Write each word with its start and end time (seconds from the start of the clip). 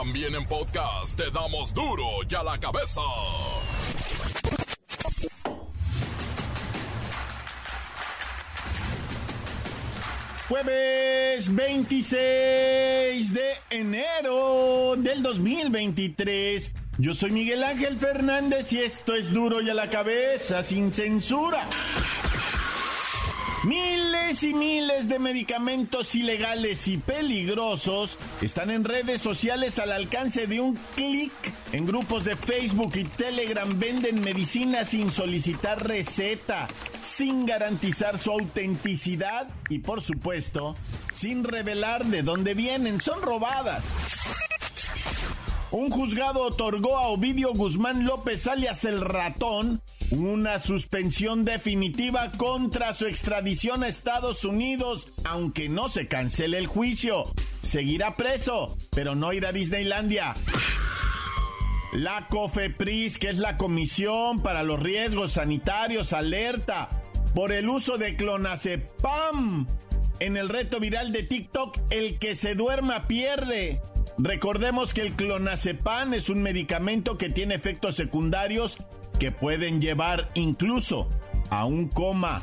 También 0.00 0.32
en 0.36 0.46
podcast 0.46 1.16
te 1.16 1.28
damos 1.32 1.74
duro 1.74 2.04
y 2.30 2.32
a 2.32 2.44
la 2.44 2.56
cabeza. 2.56 3.00
Jueves 10.48 11.52
26 11.52 13.34
de 13.34 13.56
enero 13.70 14.94
del 14.98 15.20
2023. 15.20 16.72
Yo 16.98 17.12
soy 17.14 17.32
Miguel 17.32 17.64
Ángel 17.64 17.96
Fernández 17.96 18.72
y 18.72 18.78
esto 18.78 19.16
es 19.16 19.32
duro 19.32 19.60
y 19.60 19.68
a 19.68 19.74
la 19.74 19.90
cabeza 19.90 20.62
sin 20.62 20.92
censura. 20.92 21.68
Miles 24.28 24.42
y 24.42 24.52
miles 24.52 25.08
de 25.08 25.18
medicamentos 25.18 26.14
ilegales 26.14 26.86
y 26.86 26.98
peligrosos 26.98 28.18
están 28.42 28.70
en 28.70 28.84
redes 28.84 29.22
sociales 29.22 29.78
al 29.78 29.90
alcance 29.90 30.46
de 30.46 30.60
un 30.60 30.78
clic. 30.94 31.32
En 31.72 31.86
grupos 31.86 32.24
de 32.24 32.36
Facebook 32.36 32.92
y 32.96 33.04
Telegram 33.04 33.66
venden 33.78 34.20
medicinas 34.20 34.88
sin 34.88 35.10
solicitar 35.10 35.82
receta, 35.82 36.68
sin 37.00 37.46
garantizar 37.46 38.18
su 38.18 38.30
autenticidad 38.30 39.48
y 39.70 39.78
por 39.78 40.02
supuesto, 40.02 40.76
sin 41.14 41.42
revelar 41.42 42.04
de 42.04 42.22
dónde 42.22 42.52
vienen. 42.52 43.00
Son 43.00 43.22
robadas. 43.22 43.86
Un 45.70 45.88
juzgado 45.88 46.42
otorgó 46.42 46.98
a 46.98 47.08
Ovidio 47.08 47.54
Guzmán 47.54 48.04
López 48.04 48.46
alias 48.46 48.84
el 48.84 49.00
ratón 49.00 49.80
una 50.10 50.58
suspensión 50.58 51.44
definitiva 51.44 52.32
contra 52.32 52.94
su 52.94 53.06
extradición 53.06 53.82
a 53.82 53.88
Estados 53.88 54.44
Unidos, 54.44 55.12
aunque 55.24 55.68
no 55.68 55.88
se 55.88 56.06
cancele 56.06 56.58
el 56.58 56.66
juicio. 56.66 57.32
Seguirá 57.60 58.16
preso, 58.16 58.76
pero 58.90 59.14
no 59.14 59.32
irá 59.32 59.50
a 59.50 59.52
Disneylandia. 59.52 60.34
La 61.92 62.28
COFEPRIS, 62.28 63.18
que 63.18 63.28
es 63.28 63.38
la 63.38 63.56
Comisión 63.56 64.42
para 64.42 64.62
los 64.62 64.80
Riesgos 64.80 65.32
Sanitarios, 65.32 66.12
alerta 66.12 66.90
por 67.34 67.52
el 67.52 67.68
uso 67.68 67.98
de 67.98 68.16
clonazepam. 68.16 69.66
En 70.20 70.36
el 70.36 70.48
reto 70.48 70.80
viral 70.80 71.12
de 71.12 71.22
TikTok, 71.22 71.78
el 71.90 72.18
que 72.18 72.34
se 72.34 72.54
duerma 72.54 73.06
pierde. 73.06 73.80
Recordemos 74.18 74.94
que 74.94 75.02
el 75.02 75.14
clonazepam 75.14 76.12
es 76.14 76.28
un 76.28 76.42
medicamento 76.42 77.16
que 77.16 77.30
tiene 77.30 77.54
efectos 77.54 77.94
secundarios 77.94 78.78
que 79.18 79.32
pueden 79.32 79.80
llevar 79.80 80.30
incluso 80.34 81.08
a 81.50 81.64
un 81.64 81.88
coma. 81.88 82.42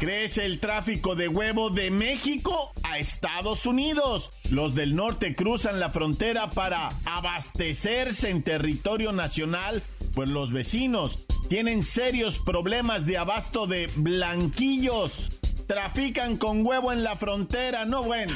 Crece 0.00 0.44
el 0.44 0.60
tráfico 0.60 1.14
de 1.14 1.28
huevo 1.28 1.70
de 1.70 1.90
México 1.90 2.72
a 2.82 2.98
Estados 2.98 3.64
Unidos. 3.64 4.32
Los 4.50 4.74
del 4.74 4.96
norte 4.96 5.34
cruzan 5.34 5.80
la 5.80 5.90
frontera 5.90 6.50
para 6.50 6.90
abastecerse 7.04 8.30
en 8.30 8.42
territorio 8.42 9.12
nacional, 9.12 9.82
pues 10.14 10.28
los 10.28 10.52
vecinos 10.52 11.20
tienen 11.48 11.84
serios 11.84 12.38
problemas 12.38 13.06
de 13.06 13.18
abasto 13.18 13.66
de 13.66 13.88
blanquillos. 13.96 15.30
Trafican 15.66 16.36
con 16.36 16.66
huevo 16.66 16.92
en 16.92 17.04
la 17.04 17.16
frontera, 17.16 17.84
no 17.84 18.02
bueno. 18.02 18.34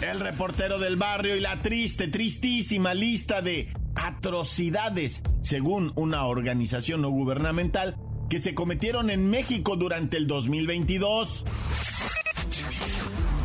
El 0.00 0.20
reportero 0.20 0.78
del 0.78 0.96
barrio 0.96 1.36
y 1.36 1.40
la 1.40 1.62
triste, 1.62 2.08
tristísima 2.08 2.94
lista 2.94 3.40
de 3.40 3.68
atrocidades, 3.94 5.22
según 5.42 5.92
una 5.96 6.24
organización 6.26 7.02
no 7.02 7.10
gubernamental, 7.10 7.96
que 8.28 8.40
se 8.40 8.54
cometieron 8.54 9.10
en 9.10 9.30
México 9.30 9.76
durante 9.76 10.16
el 10.16 10.26
2022. 10.26 11.44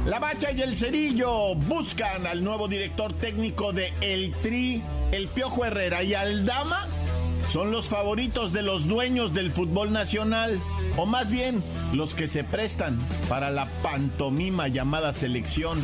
La 0.06 0.20
Bacha 0.20 0.52
y 0.52 0.62
el 0.62 0.76
Cerillo 0.76 1.56
buscan 1.56 2.26
al 2.26 2.44
nuevo 2.44 2.68
director 2.68 3.14
técnico 3.14 3.74
de 3.74 3.94
El 4.02 4.34
Tri, 4.38 4.82
el 5.12 5.28
Piojo 5.28 5.66
Herrera 5.66 6.04
y 6.04 6.14
Aldama. 6.14 6.88
Son 7.52 7.72
los 7.72 7.90
favoritos 7.90 8.54
de 8.54 8.62
los 8.62 8.88
dueños 8.88 9.34
del 9.34 9.52
fútbol 9.52 9.92
nacional, 9.92 10.60
o 10.98 11.06
más 11.06 11.30
bien 11.32 11.62
los 11.94 12.16
que 12.16 12.28
se 12.28 12.44
prestan 12.44 12.98
para 13.28 13.50
la 13.50 13.68
pantomima 13.82 14.68
llamada 14.68 15.14
selección. 15.14 15.84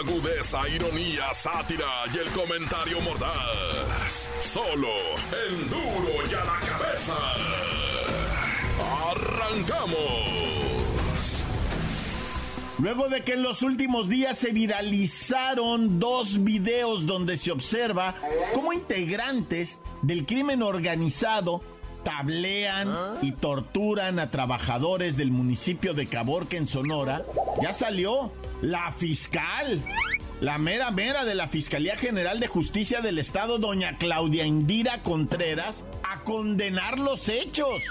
Agudeza, 0.00 0.66
ironía, 0.66 1.34
sátira 1.34 2.04
y 2.14 2.18
el 2.18 2.30
comentario 2.30 3.02
mordaz. 3.02 4.30
Solo 4.40 4.88
el 5.46 5.68
duro 5.68 6.26
y 6.30 6.34
a 6.34 6.42
la 6.42 6.58
cabeza. 6.66 7.14
¡Arrancamos! 9.10 10.40
Luego 12.78 13.10
de 13.10 13.22
que 13.24 13.34
en 13.34 13.42
los 13.42 13.60
últimos 13.60 14.08
días 14.08 14.38
se 14.38 14.52
viralizaron 14.52 16.00
dos 16.00 16.42
videos 16.44 17.04
donde 17.04 17.36
se 17.36 17.52
observa 17.52 18.14
cómo 18.54 18.72
integrantes 18.72 19.80
del 20.00 20.24
crimen 20.24 20.62
organizado 20.62 21.60
tablean 22.04 22.88
y 23.22 23.32
torturan 23.32 24.18
a 24.18 24.30
trabajadores 24.30 25.16
del 25.16 25.30
municipio 25.30 25.94
de 25.94 26.06
Caborca 26.06 26.56
en 26.56 26.66
Sonora, 26.66 27.22
ya 27.62 27.72
salió 27.72 28.32
la 28.62 28.92
fiscal, 28.92 29.82
la 30.40 30.58
mera 30.58 30.90
mera 30.90 31.24
de 31.24 31.34
la 31.34 31.48
Fiscalía 31.48 31.96
General 31.96 32.40
de 32.40 32.46
Justicia 32.46 33.00
del 33.00 33.18
Estado, 33.18 33.58
doña 33.58 33.96
Claudia 33.98 34.46
Indira 34.46 35.02
Contreras, 35.02 35.84
a 36.02 36.20
condenar 36.22 36.98
los 36.98 37.28
hechos. 37.28 37.82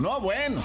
No, 0.00 0.20
bueno, 0.20 0.62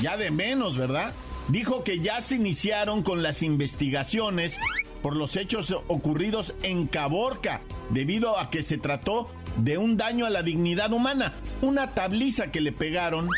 ya 0.00 0.16
de 0.16 0.30
menos, 0.30 0.76
¿verdad? 0.76 1.12
Dijo 1.48 1.84
que 1.84 2.00
ya 2.00 2.20
se 2.20 2.36
iniciaron 2.36 3.02
con 3.02 3.22
las 3.22 3.42
investigaciones 3.42 4.58
por 5.02 5.16
los 5.16 5.36
hechos 5.36 5.74
ocurridos 5.88 6.54
en 6.62 6.86
Caborca, 6.86 7.60
debido 7.90 8.38
a 8.38 8.50
que 8.50 8.62
se 8.62 8.78
trató 8.78 9.28
de 9.56 9.78
un 9.78 9.96
daño 9.96 10.26
a 10.26 10.30
la 10.30 10.42
dignidad 10.42 10.92
humana, 10.92 11.32
una 11.60 11.94
tabliza 11.94 12.50
que 12.50 12.60
le 12.60 12.72
pegaron 12.72 13.28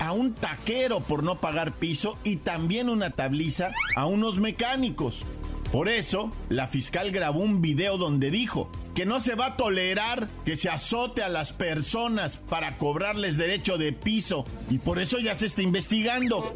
a 0.00 0.12
un 0.12 0.34
taquero 0.34 1.00
por 1.00 1.22
no 1.22 1.40
pagar 1.40 1.72
piso 1.72 2.18
y 2.24 2.36
también 2.36 2.88
una 2.88 3.10
tabliza 3.10 3.72
a 3.96 4.06
unos 4.06 4.38
mecánicos. 4.38 5.24
Por 5.72 5.88
eso, 5.88 6.32
la 6.48 6.66
fiscal 6.66 7.10
grabó 7.10 7.40
un 7.40 7.60
video 7.60 7.98
donde 7.98 8.30
dijo 8.30 8.70
que 8.94 9.04
no 9.04 9.20
se 9.20 9.34
va 9.34 9.46
a 9.46 9.56
tolerar 9.56 10.28
que 10.44 10.56
se 10.56 10.70
azote 10.70 11.22
a 11.22 11.28
las 11.28 11.52
personas 11.52 12.38
para 12.38 12.78
cobrarles 12.78 13.36
derecho 13.36 13.78
de 13.78 13.92
piso 13.92 14.44
y 14.70 14.78
por 14.78 14.98
eso 14.98 15.18
ya 15.18 15.34
se 15.34 15.46
está 15.46 15.62
investigando. 15.62 16.52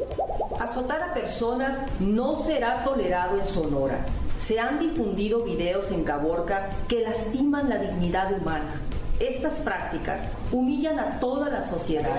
Azotar 0.59 1.01
a 1.03 1.13
personas 1.13 1.79
no 1.99 2.35
será 2.35 2.83
tolerado 2.83 3.39
en 3.39 3.47
Sonora. 3.47 4.05
Se 4.37 4.59
han 4.59 4.79
difundido 4.79 5.43
videos 5.43 5.91
en 5.91 6.03
Caborca 6.03 6.71
que 6.87 7.01
lastiman 7.01 7.69
la 7.69 7.77
dignidad 7.77 8.33
humana. 8.33 8.81
Estas 9.19 9.59
prácticas 9.59 10.29
humillan 10.51 10.99
a 10.99 11.19
toda 11.19 11.49
la 11.49 11.63
sociedad. 11.63 12.17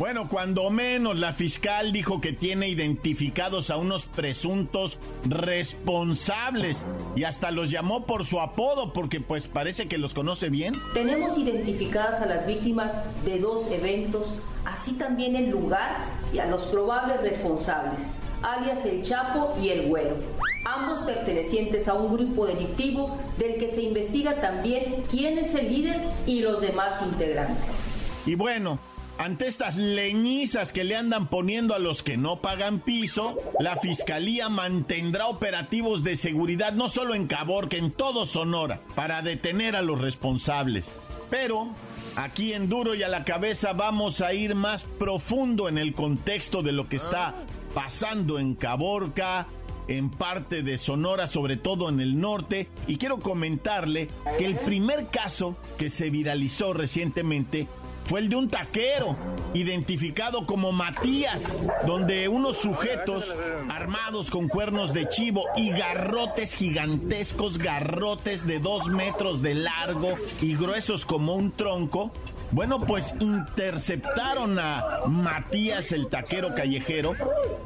Bueno, 0.00 0.30
cuando 0.30 0.70
menos 0.70 1.18
la 1.18 1.34
fiscal 1.34 1.92
dijo 1.92 2.22
que 2.22 2.32
tiene 2.32 2.70
identificados 2.70 3.68
a 3.68 3.76
unos 3.76 4.06
presuntos 4.06 4.98
responsables 5.28 6.86
y 7.16 7.24
hasta 7.24 7.50
los 7.50 7.70
llamó 7.70 8.06
por 8.06 8.24
su 8.24 8.40
apodo 8.40 8.94
porque 8.94 9.20
pues 9.20 9.46
parece 9.46 9.88
que 9.88 9.98
los 9.98 10.14
conoce 10.14 10.48
bien. 10.48 10.72
Tenemos 10.94 11.36
identificadas 11.36 12.22
a 12.22 12.26
las 12.26 12.46
víctimas 12.46 12.94
de 13.26 13.40
dos 13.40 13.70
eventos, 13.70 14.32
así 14.64 14.94
también 14.94 15.36
el 15.36 15.50
lugar 15.50 16.06
y 16.32 16.38
a 16.38 16.46
los 16.46 16.64
probables 16.64 17.20
responsables, 17.20 18.00
alias 18.42 18.86
el 18.86 19.02
Chapo 19.02 19.54
y 19.60 19.68
el 19.68 19.88
Güero, 19.88 20.16
ambos 20.64 21.00
pertenecientes 21.00 21.88
a 21.88 21.94
un 21.94 22.12
grupo 22.12 22.46
delictivo 22.46 23.16
del 23.38 23.56
que 23.56 23.68
se 23.68 23.82
investiga 23.82 24.40
también 24.40 25.04
quién 25.10 25.38
es 25.38 25.54
el 25.54 25.72
líder 25.72 26.00
y 26.26 26.40
los 26.40 26.60
demás 26.60 27.00
integrantes. 27.02 27.92
Y 28.26 28.34
bueno, 28.34 28.78
ante 29.20 29.48
estas 29.48 29.76
leñizas 29.76 30.72
que 30.72 30.82
le 30.82 30.96
andan 30.96 31.28
poniendo 31.28 31.74
a 31.74 31.78
los 31.78 32.02
que 32.02 32.16
no 32.16 32.40
pagan 32.40 32.80
piso, 32.80 33.38
la 33.58 33.76
fiscalía 33.76 34.48
mantendrá 34.48 35.26
operativos 35.26 36.04
de 36.04 36.16
seguridad 36.16 36.72
no 36.72 36.88
solo 36.88 37.14
en 37.14 37.26
Caborca, 37.26 37.76
en 37.76 37.90
todo 37.90 38.24
Sonora, 38.24 38.80
para 38.94 39.20
detener 39.20 39.76
a 39.76 39.82
los 39.82 40.00
responsables. 40.00 40.96
Pero 41.28 41.68
aquí 42.16 42.52
en 42.54 42.68
Duro 42.68 42.94
y 42.94 43.02
a 43.02 43.08
la 43.08 43.24
cabeza 43.24 43.72
vamos 43.74 44.22
a 44.22 44.32
ir 44.32 44.54
más 44.54 44.84
profundo 44.98 45.68
en 45.68 45.76
el 45.76 45.92
contexto 45.92 46.62
de 46.62 46.72
lo 46.72 46.88
que 46.88 46.96
está 46.96 47.34
pasando 47.74 48.38
en 48.38 48.54
Caborca, 48.54 49.46
en 49.90 50.08
parte 50.08 50.62
de 50.62 50.78
Sonora, 50.78 51.26
sobre 51.26 51.56
todo 51.56 51.88
en 51.88 52.00
el 52.00 52.20
norte. 52.20 52.68
Y 52.86 52.96
quiero 52.96 53.18
comentarle 53.18 54.08
que 54.38 54.46
el 54.46 54.58
primer 54.60 55.08
caso 55.08 55.56
que 55.76 55.90
se 55.90 56.10
viralizó 56.10 56.72
recientemente 56.72 57.66
fue 58.04 58.20
el 58.20 58.28
de 58.28 58.36
un 58.36 58.48
taquero, 58.48 59.16
identificado 59.52 60.46
como 60.46 60.72
Matías, 60.72 61.62
donde 61.86 62.28
unos 62.28 62.56
sujetos 62.56 63.34
armados 63.68 64.30
con 64.30 64.48
cuernos 64.48 64.94
de 64.94 65.08
chivo 65.08 65.44
y 65.56 65.70
garrotes 65.70 66.54
gigantescos, 66.54 67.58
garrotes 67.58 68.46
de 68.46 68.58
dos 68.58 68.88
metros 68.88 69.42
de 69.42 69.54
largo 69.54 70.16
y 70.40 70.56
gruesos 70.56 71.04
como 71.04 71.34
un 71.34 71.52
tronco, 71.52 72.10
bueno, 72.52 72.80
pues 72.84 73.14
interceptaron 73.20 74.58
a 74.58 75.00
Matías 75.06 75.92
el 75.92 76.08
taquero 76.08 76.54
callejero 76.54 77.14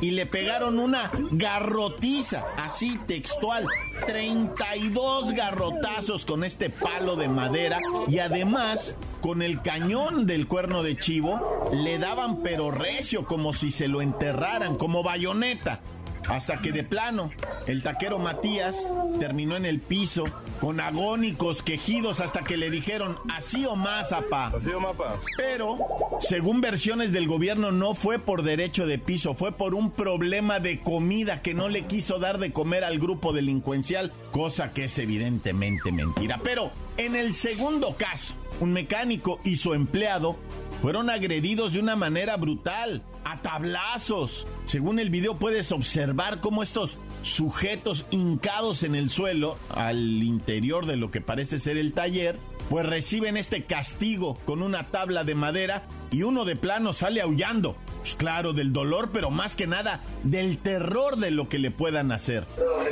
y 0.01 0.11
le 0.11 0.27
pegaron 0.27 0.79
una 0.79 1.11
garrotiza, 1.31 2.45
así 2.57 2.99
textual, 3.07 3.67
32 4.07 5.33
garrotazos 5.33 6.25
con 6.25 6.45
este 6.45 6.71
palo 6.71 7.17
de 7.17 7.29
madera 7.29 7.79
y 8.09 8.19
además 8.19 8.97
con 9.21 9.41
el 9.41 9.63
cañón 9.63 10.27
del 10.27 10.47
cuerno 10.47 10.83
de 10.83 10.99
chivo 10.99 11.67
le 11.73 11.99
daban 11.99 12.43
pero 12.43 12.71
recio 12.71 13.25
como 13.25 13.55
si 13.55 13.71
se 13.71 13.89
lo 13.89 14.03
enterraran 14.03 14.77
como 14.77 15.03
bayoneta. 15.03 15.81
Hasta 16.29 16.61
que 16.61 16.73
de 16.73 16.83
plano, 16.83 17.31
el 17.67 17.83
taquero 17.83 18.19
Matías 18.19 18.77
terminó 19.21 19.57
en 19.57 19.67
el 19.67 19.81
piso 19.81 20.25
con 20.61 20.81
agónicos 20.81 21.63
quejidos 21.63 22.21
hasta 22.21 22.45
que 22.45 22.57
le 22.57 22.71
dijeron 22.71 23.19
así 23.35 23.67
o 23.67 23.77
más, 23.77 24.13
apá. 24.13 24.47
Así 24.49 24.71
o 24.71 24.81
mapa. 24.81 25.19
Pero, 25.37 25.79
según 26.21 26.61
versiones 26.61 27.13
del 27.13 27.27
gobierno, 27.27 27.73
no 27.73 27.95
fue 27.95 28.19
por 28.19 28.43
derecho 28.43 28.87
de 28.87 28.99
piso, 28.99 29.35
fue 29.35 29.53
por 29.53 29.75
un 29.75 29.91
problema 29.91 30.61
de 30.61 30.81
comida 30.81 31.43
que 31.43 31.55
no 31.55 31.69
le 31.69 31.85
quiso 31.85 32.19
dar 32.19 32.39
de 32.39 32.53
comer 32.53 32.85
al 32.85 32.99
grupo 32.99 33.33
delincuencial, 33.33 34.13
cosa 34.33 34.73
que 34.73 34.85
es 34.85 34.99
evidentemente 34.99 35.93
mentira. 35.93 36.41
Pero, 36.43 36.71
en 36.97 37.17
el 37.17 37.35
segundo 37.35 37.97
caso, 37.97 38.35
un 38.61 38.73
mecánico 38.73 39.41
y 39.45 39.57
su 39.57 39.75
empleado 39.75 40.37
fueron 40.85 41.09
agredidos 41.09 41.73
de 41.73 41.81
una 41.81 41.97
manera 41.97 42.37
brutal, 42.37 43.03
a 43.25 43.41
tablazos. 43.41 44.47
Según 44.67 44.99
el 44.99 45.09
video 45.09 45.39
puedes 45.39 45.73
observar 45.73 46.41
cómo 46.41 46.63
estos 46.63 46.99
sujetos 47.23 48.05
hincados 48.11 48.83
en 48.83 48.95
el 48.95 49.09
suelo, 49.09 49.57
al 49.75 50.23
interior 50.23 50.85
de 50.85 50.99
lo 50.99 51.11
que 51.11 51.23
parece 51.23 51.59
ser 51.59 51.79
el 51.79 51.95
taller, 51.95 52.39
pues 52.69 52.85
reciben 52.85 53.39
este 53.39 53.65
castigo 53.65 54.39
con 54.45 54.61
una 54.61 54.89
tabla 54.89 55.25
de 55.25 55.35
madera 55.35 55.85
y 56.11 56.23
uno 56.23 56.45
de 56.45 56.55
plano 56.55 56.93
sale 56.93 57.23
aullando. 57.23 57.77
Pues 58.01 58.15
claro, 58.15 58.53
del 58.53 58.75
dolor, 58.75 59.09
pero 59.11 59.31
más 59.31 59.57
que 59.57 59.67
nada 59.67 60.03
del 60.23 60.59
terror 60.59 61.17
de 61.17 61.31
lo 61.31 61.49
que 61.49 61.59
le 61.59 61.71
puedan 61.71 62.13
hacer. 62.13 62.45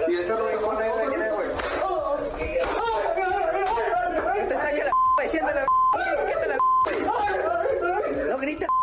Y 0.09 0.15
ese 0.15 0.35
Rubén 0.35 0.57
con 0.65 0.77
esa 0.83 1.11
que 1.11 1.31
güey. 1.31 1.49
Que 4.35 4.43
te 4.49 4.55
saque 4.55 4.83
la 4.83 4.91
p, 5.19 5.29
siente 5.29 5.55
la 5.55 5.61
que 5.61 6.41
te 6.41 6.49
la 6.49 6.55
p. 6.55 6.63
No 8.29 8.39
grites, 8.39 8.67
güey. 8.69 8.71
Mándalo, 8.71 8.71
mándalo. 8.71 8.83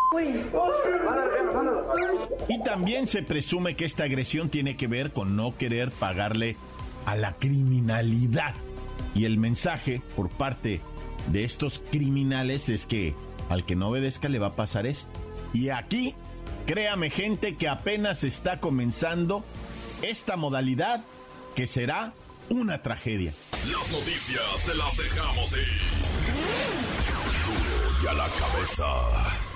Y 2.48 2.62
también 2.62 3.06
se 3.06 3.22
presume 3.22 3.76
que 3.76 3.84
esta 3.84 4.04
agresión 4.04 4.48
tiene 4.48 4.76
que 4.76 4.86
ver 4.86 5.12
con 5.12 5.36
no 5.36 5.56
querer 5.56 5.90
pagarle 5.90 6.56
a 7.06 7.16
la 7.16 7.34
criminalidad. 7.34 8.54
Y 9.14 9.24
el 9.24 9.38
mensaje 9.38 10.02
por 10.16 10.28
parte 10.28 10.80
de 11.28 11.44
estos 11.44 11.80
criminales 11.90 12.68
es 12.68 12.86
que 12.86 13.14
al 13.48 13.64
que 13.64 13.76
no 13.76 13.88
obedezca 13.88 14.28
le 14.28 14.38
va 14.38 14.48
a 14.48 14.56
pasar 14.56 14.86
esto. 14.86 15.08
Y 15.52 15.70
aquí, 15.70 16.14
créame 16.66 17.10
gente 17.10 17.56
que 17.56 17.68
apenas 17.68 18.24
está 18.24 18.60
comenzando 18.60 19.44
esta 20.02 20.36
modalidad 20.36 21.02
que 21.54 21.66
será 21.66 22.14
una 22.48 22.82
tragedia. 22.82 23.34
Las 23.70 23.90
noticias 23.90 24.64
te 24.64 24.74
las 24.74 24.96
dejamos 24.96 25.52
ir. 25.52 25.68
Y 28.02 28.06
a 28.06 28.12
la 28.14 28.28
cabeza. 28.28 29.49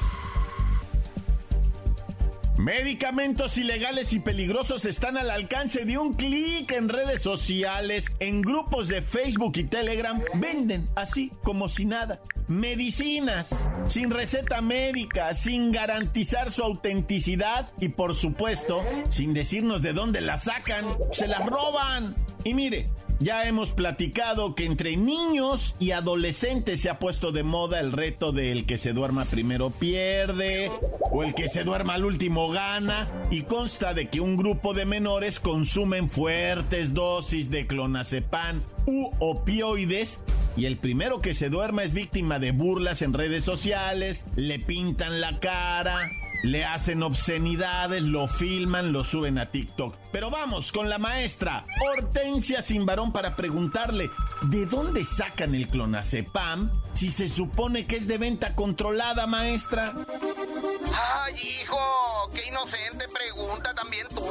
Medicamentos 2.64 3.58
ilegales 3.58 4.14
y 4.14 4.20
peligrosos 4.20 4.86
están 4.86 5.18
al 5.18 5.30
alcance 5.30 5.84
de 5.84 5.98
un 5.98 6.14
clic 6.14 6.72
en 6.72 6.88
redes 6.88 7.20
sociales, 7.20 8.10
en 8.20 8.40
grupos 8.40 8.88
de 8.88 9.02
Facebook 9.02 9.52
y 9.56 9.64
Telegram. 9.64 10.18
Venden 10.32 10.88
así 10.96 11.30
como 11.42 11.68
si 11.68 11.84
nada. 11.84 12.22
Medicinas, 12.48 13.68
sin 13.86 14.10
receta 14.10 14.62
médica, 14.62 15.34
sin 15.34 15.72
garantizar 15.72 16.50
su 16.50 16.62
autenticidad 16.62 17.70
y 17.82 17.90
por 17.90 18.14
supuesto, 18.14 18.82
sin 19.10 19.34
decirnos 19.34 19.82
de 19.82 19.92
dónde 19.92 20.22
la 20.22 20.38
sacan. 20.38 20.86
Se 21.12 21.28
las 21.28 21.44
roban. 21.44 22.16
Y 22.44 22.54
mire, 22.54 22.88
ya 23.24 23.48
hemos 23.48 23.72
platicado 23.72 24.54
que 24.54 24.66
entre 24.66 24.98
niños 24.98 25.74
y 25.78 25.92
adolescentes 25.92 26.82
se 26.82 26.90
ha 26.90 26.98
puesto 26.98 27.32
de 27.32 27.42
moda 27.42 27.80
el 27.80 27.90
reto 27.90 28.32
de 28.32 28.52
el 28.52 28.66
que 28.66 28.76
se 28.76 28.92
duerma 28.92 29.24
primero 29.24 29.70
pierde 29.70 30.70
o 31.10 31.24
el 31.24 31.34
que 31.34 31.48
se 31.48 31.64
duerma 31.64 31.94
al 31.94 32.04
último 32.04 32.50
gana 32.50 33.08
y 33.30 33.42
consta 33.42 33.94
de 33.94 34.10
que 34.10 34.20
un 34.20 34.36
grupo 34.36 34.74
de 34.74 34.84
menores 34.84 35.40
consumen 35.40 36.10
fuertes 36.10 36.92
dosis 36.92 37.50
de 37.50 37.66
clonazepam 37.66 38.60
u 38.86 39.10
opioides 39.20 40.20
y 40.54 40.66
el 40.66 40.76
primero 40.76 41.22
que 41.22 41.32
se 41.34 41.48
duerma 41.48 41.82
es 41.82 41.94
víctima 41.94 42.38
de 42.38 42.52
burlas 42.52 43.00
en 43.00 43.14
redes 43.14 43.42
sociales, 43.42 44.26
le 44.36 44.58
pintan 44.58 45.22
la 45.22 45.40
cara, 45.40 45.96
le 46.44 46.62
hacen 46.62 47.02
obscenidades, 47.02 48.02
lo 48.02 48.28
filman, 48.28 48.92
lo 48.92 49.02
suben 49.02 49.38
a 49.38 49.50
TikTok. 49.50 49.96
Pero 50.12 50.30
vamos 50.30 50.72
con 50.72 50.90
la 50.90 50.98
maestra 50.98 51.64
Hortensia 51.80 52.60
Simbarón 52.60 53.12
para 53.12 53.34
preguntarle, 53.34 54.10
¿de 54.42 54.66
dónde 54.66 55.06
sacan 55.06 55.54
el 55.54 55.70
clonazepam 55.70 56.82
si 56.92 57.10
se 57.10 57.30
supone 57.30 57.86
que 57.86 57.96
es 57.96 58.06
de 58.06 58.18
venta 58.18 58.54
controlada, 58.54 59.26
maestra? 59.26 59.94
Ay, 61.22 61.34
hijo, 61.62 62.30
qué 62.34 62.46
inocente 62.46 63.08
pregunta 63.08 63.74
también 63.74 64.06
tú. 64.08 64.26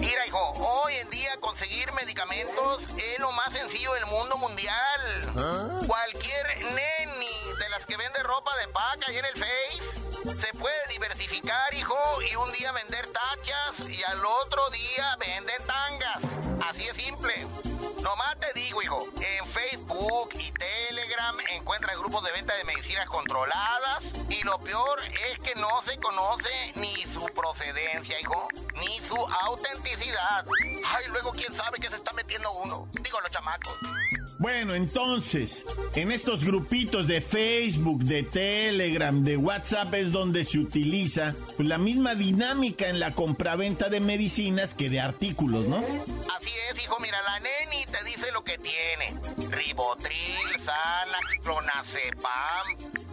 Mira, 0.00 0.26
hijo, 0.26 0.40
hoy 0.40 0.94
en 0.94 1.10
día 1.10 1.36
conseguir 1.40 1.92
medicamentos 1.92 2.84
es 2.96 3.18
lo 3.18 3.30
más 3.32 3.52
sencillo 3.52 3.92
del 3.92 4.06
mundo 4.06 4.38
mundial. 4.38 5.84
Cualquier 5.86 6.46
neni 6.58 7.58
de 7.58 7.68
las 7.68 7.84
que 7.84 7.98
vende 7.98 8.22
ropa 8.22 8.50
de 8.56 8.72
paca 8.72 9.06
ahí 9.08 9.18
en 9.18 9.26
el 9.26 9.34
Face 9.34 10.01
se 10.22 10.52
puede 10.58 10.86
diversificar, 10.88 11.74
hijo, 11.74 11.96
y 12.30 12.36
un 12.36 12.52
día 12.52 12.72
vender 12.72 13.06
tachas 13.08 13.88
y 13.88 14.02
al 14.04 14.24
otro 14.24 14.70
día 14.70 15.16
venden 15.18 15.66
tangas. 15.66 16.18
Así 16.68 16.86
es 16.86 16.96
simple. 16.96 17.46
Nomás 18.02 18.38
te 18.38 18.52
digo, 18.54 18.82
hijo, 18.82 19.04
en 19.20 19.46
Facebook 19.48 20.30
y 20.34 20.52
Telegram 20.52 21.36
encuentras 21.50 21.96
grupos 21.98 22.24
de 22.24 22.32
venta 22.32 22.54
de 22.54 22.64
medicinas 22.64 23.08
controladas 23.08 24.02
y 24.28 24.42
lo 24.44 24.58
peor 24.58 25.00
es 25.04 25.38
que 25.40 25.54
no 25.56 25.82
se 25.82 25.96
conoce 25.98 26.72
ni 26.76 27.02
su 27.12 27.24
procedencia, 27.26 28.20
hijo, 28.20 28.48
ni 28.74 28.98
su 29.00 29.16
autenticidad. 29.16 30.46
Ay, 30.86 31.06
luego 31.08 31.32
quién 31.32 31.54
sabe 31.56 31.78
qué 31.80 31.88
se 31.88 31.96
está 31.96 32.12
metiendo 32.12 32.50
uno. 32.52 32.88
Digo, 32.92 33.20
los 33.20 33.30
chamacos. 33.30 33.76
Bueno, 34.42 34.74
entonces, 34.74 35.64
en 35.94 36.10
estos 36.10 36.42
grupitos 36.42 37.06
de 37.06 37.20
Facebook, 37.20 38.02
de 38.02 38.24
Telegram, 38.24 39.22
de 39.22 39.36
WhatsApp 39.36 39.94
es 39.94 40.10
donde 40.10 40.44
se 40.44 40.58
utiliza 40.58 41.36
pues, 41.54 41.68
la 41.68 41.78
misma 41.78 42.16
dinámica 42.16 42.88
en 42.88 42.98
la 42.98 43.14
compraventa 43.14 43.88
de 43.88 44.00
medicinas 44.00 44.74
que 44.74 44.90
de 44.90 44.98
artículos, 44.98 45.68
¿no? 45.68 45.76
Así 45.78 46.50
es, 46.72 46.82
hijo, 46.82 46.98
mira, 46.98 47.22
la 47.22 47.38
neni 47.38 47.86
te 47.86 48.02
dice 48.02 48.32
lo 48.32 48.42
que 48.42 48.58
tiene. 48.58 49.14
Ribotril, 49.48 50.58
Xanax, 50.58 51.36
Clonazepam 51.44 52.66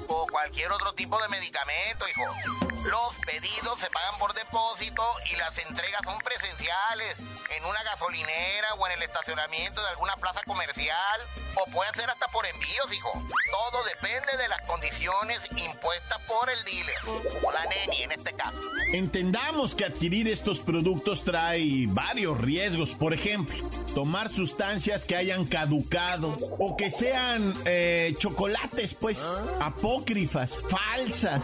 o 0.08 0.26
cualquier 0.32 0.72
otro 0.72 0.94
tipo 0.94 1.22
de 1.22 1.30
medicamento, 1.30 2.06
hijo. 2.10 2.69
Los 2.86 3.16
pedidos 3.26 3.80
se 3.80 3.90
pagan 3.90 4.18
por 4.20 4.34
depósito 4.34 5.04
y 5.32 5.36
las 5.36 5.58
entregas 5.58 6.02
son 6.06 6.18
presenciales 6.20 7.18
en 7.58 7.66
una 7.66 7.84
gasolinera 7.84 8.74
o 8.78 8.88
en 8.88 8.94
el 8.94 9.04
estacionamiento 9.04 9.82
de 9.82 9.90
alguna 9.90 10.16
plaza 10.16 10.42
comercial 10.46 11.22
o 11.56 11.70
puede 11.72 11.92
ser 11.94 12.10
hasta 12.10 12.28
por 12.28 12.46
envíos, 12.46 12.94
hijo. 12.94 13.12
Todo 13.52 13.84
depende 13.84 14.38
de 14.38 14.48
las 14.48 14.66
condiciones 14.66 15.40
impuestas 15.58 16.22
por 16.26 16.50
el 16.50 16.64
dealer 16.64 16.96
o 17.44 17.52
la 17.52 17.66
neni 17.66 18.04
en 18.04 18.12
este 18.14 18.32
caso. 18.34 18.58
Entendamos 18.94 19.76
que 19.76 19.86
adquirir 19.86 20.28
estos 20.30 20.60
productos 20.60 21.24
trae 21.24 21.86
varios 21.88 22.40
riesgos. 22.40 22.92
Por 22.92 23.14
ejemplo, 23.14 23.58
tomar 23.94 24.32
sustancias 24.32 25.04
que 25.04 25.16
hayan 25.16 25.46
caducado 25.46 26.38
o 26.60 26.78
que 26.78 26.90
sean 26.90 27.54
eh, 27.66 28.16
chocolates, 28.18 28.94
pues, 28.94 29.20
apócrifas, 29.60 30.60
falsas, 30.70 31.44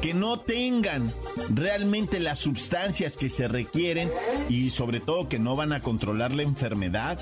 que 0.00 0.14
no 0.14 0.40
tengan 0.40 0.61
realmente 1.50 2.20
las 2.20 2.38
sustancias 2.38 3.16
que 3.16 3.28
se 3.28 3.48
requieren 3.48 4.12
y 4.48 4.70
sobre 4.70 5.00
todo 5.00 5.28
que 5.28 5.40
no 5.40 5.56
van 5.56 5.72
a 5.72 5.80
controlar 5.80 6.32
la 6.32 6.42
enfermedad 6.42 7.18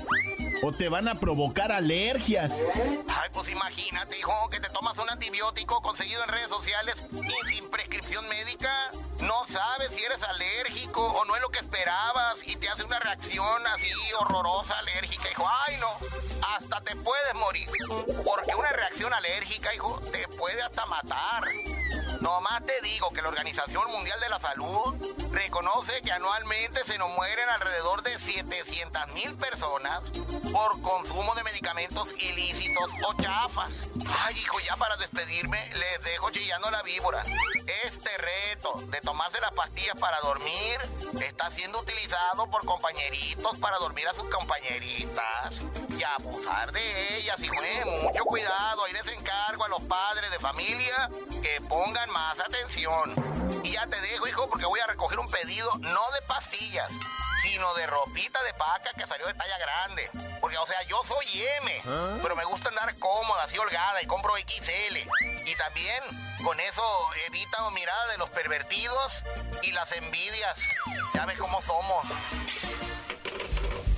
o 0.61 0.71
te 0.71 0.89
van 0.89 1.07
a 1.07 1.19
provocar 1.19 1.71
alergias. 1.71 2.53
Ay, 3.07 3.29
pues 3.33 3.49
imagínate, 3.49 4.19
hijo, 4.19 4.31
que 4.51 4.59
te 4.59 4.69
tomas 4.69 4.95
un 4.99 5.09
antibiótico 5.09 5.81
conseguido 5.81 6.23
en 6.23 6.29
redes 6.29 6.49
sociales 6.49 6.95
y 7.11 7.49
sin 7.49 7.67
prescripción 7.69 8.27
médica. 8.29 8.91
no 9.21 9.43
sabes 9.47 9.89
si 9.95 10.03
eres 10.03 10.21
alérgico 10.21 11.01
o 11.01 11.25
no 11.25 11.35
es 11.35 11.41
lo 11.41 11.49
que 11.49 11.59
esperabas 11.59 12.35
y 12.45 12.55
te 12.57 12.69
hace 12.69 12.83
una 12.83 12.99
reacción 12.99 13.67
así 13.67 13.91
horrorosa, 14.19 14.77
alérgica, 14.77 15.31
hijo. 15.31 15.47
Ay, 15.67 15.77
no, 15.79 15.89
hasta 16.55 16.81
te 16.81 16.95
puedes 16.95 17.33
morir. 17.35 17.67
Porque 18.23 18.55
una 18.55 18.69
reacción 18.71 19.11
alérgica, 19.13 19.73
hijo, 19.73 19.99
te 20.11 20.27
puede 20.27 20.61
hasta 20.61 20.85
matar. 20.85 21.43
Nomás 22.21 22.63
te 22.67 22.79
digo 22.81 23.09
que 23.09 23.21
la 23.23 23.29
Organización 23.29 23.91
Mundial 23.91 24.19
de 24.19 24.29
la 24.29 24.39
Salud 24.39 24.93
reconoce 25.31 26.01
que 26.03 26.11
anualmente 26.11 26.83
se 26.85 26.99
nos 26.99 27.09
mueren 27.09 27.49
alrededor 27.49 28.03
de 28.03 28.19
700 28.19 29.07
mil 29.13 29.35
personas 29.37 30.01
por 30.51 30.79
consumo 30.81 31.33
de 31.33 31.43
medicamentos 31.43 32.13
ilícitos 32.21 32.91
o 33.07 33.19
chafas. 33.19 33.71
Ay, 34.23 34.37
hijo, 34.37 34.59
ya 34.59 34.75
para 34.75 34.97
despedirme, 34.97 35.67
les 35.73 36.03
dejo 36.03 36.29
chillando 36.29 36.69
la 36.69 36.83
víbora. 36.83 37.23
Este 37.85 38.15
reto 38.19 38.81
de 38.87 39.01
tomarse 39.01 39.41
las 39.41 39.53
pastillas 39.53 39.97
para 39.99 40.19
dormir 40.19 40.79
está 41.23 41.49
siendo 41.49 41.79
utilizado 41.79 42.47
por 42.51 42.63
compañeritos 42.65 43.57
para 43.57 43.79
dormir 43.79 44.07
a 44.07 44.13
sus 44.13 44.29
compañeritas 44.29 45.55
y 46.01 46.03
abusar 46.03 46.71
de 46.71 47.17
ellas, 47.17 47.39
hijo. 47.39 47.63
Eh, 47.63 47.83
mucho 48.01 48.25
cuidado, 48.25 48.85
ahí 48.85 48.93
les 48.93 49.07
encargo 49.07 49.65
a 49.65 49.67
los 49.67 49.81
padres 49.83 50.31
de 50.31 50.39
familia 50.39 51.09
que 51.43 51.61
pongan 51.61 52.09
más 52.09 52.39
atención. 52.39 53.13
Y 53.63 53.73
ya 53.73 53.85
te 53.85 54.01
dejo, 54.01 54.27
hijo, 54.27 54.49
porque 54.49 54.65
voy 54.65 54.79
a 54.79 54.87
recoger 54.87 55.19
un 55.19 55.29
pedido 55.29 55.71
no 55.77 56.11
de 56.11 56.21
pastillas, 56.27 56.89
sino 57.43 57.71
de 57.75 57.85
ropita 57.85 58.41
de 58.43 58.53
paca 58.55 58.91
que 58.97 59.05
salió 59.05 59.27
de 59.27 59.35
talla 59.35 59.57
grande. 59.59 60.09
Porque, 60.39 60.57
o 60.57 60.65
sea, 60.65 60.81
yo 60.83 60.99
soy 61.07 61.43
M, 61.61 61.81
pero 62.23 62.35
me 62.35 62.45
gusta 62.45 62.69
andar 62.69 62.95
cómoda, 62.97 63.43
así 63.43 63.59
holgada, 63.59 64.01
y 64.01 64.07
compro 64.07 64.33
XL. 64.37 64.97
Y 65.45 65.55
también 65.55 66.03
con 66.43 66.59
eso 66.59 66.83
evita 67.27 67.69
mirada 67.71 68.07
de 68.07 68.17
los 68.17 68.29
pervertidos 68.31 69.13
y 69.61 69.71
las 69.71 69.91
envidias. 69.91 70.57
Ya 71.13 71.27
ves 71.27 71.37
cómo 71.37 71.61
somos. 71.61 72.07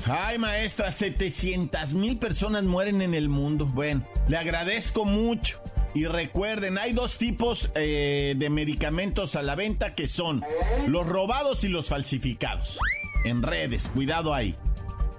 Ay, 0.05 0.37
maestra, 0.37 0.91
700 0.91 1.93
mil 1.93 2.17
personas 2.17 2.63
mueren 2.63 3.01
en 3.01 3.13
el 3.13 3.29
mundo. 3.29 3.65
Bueno, 3.65 4.05
le 4.27 4.37
agradezco 4.37 5.05
mucho. 5.05 5.61
Y 5.95 6.07
recuerden, 6.07 6.77
hay 6.77 6.91
dos 6.91 7.17
tipos 7.17 7.71
eh, 7.75 8.33
de 8.35 8.49
medicamentos 8.49 9.35
a 9.35 9.43
la 9.43 9.55
venta 9.55 9.95
que 9.95 10.07
son 10.07 10.43
los 10.87 11.07
robados 11.07 11.63
y 11.63 11.69
los 11.69 11.87
falsificados. 11.87 12.79
En 13.25 13.43
redes, 13.43 13.91
cuidado 13.93 14.33
ahí. 14.33 14.55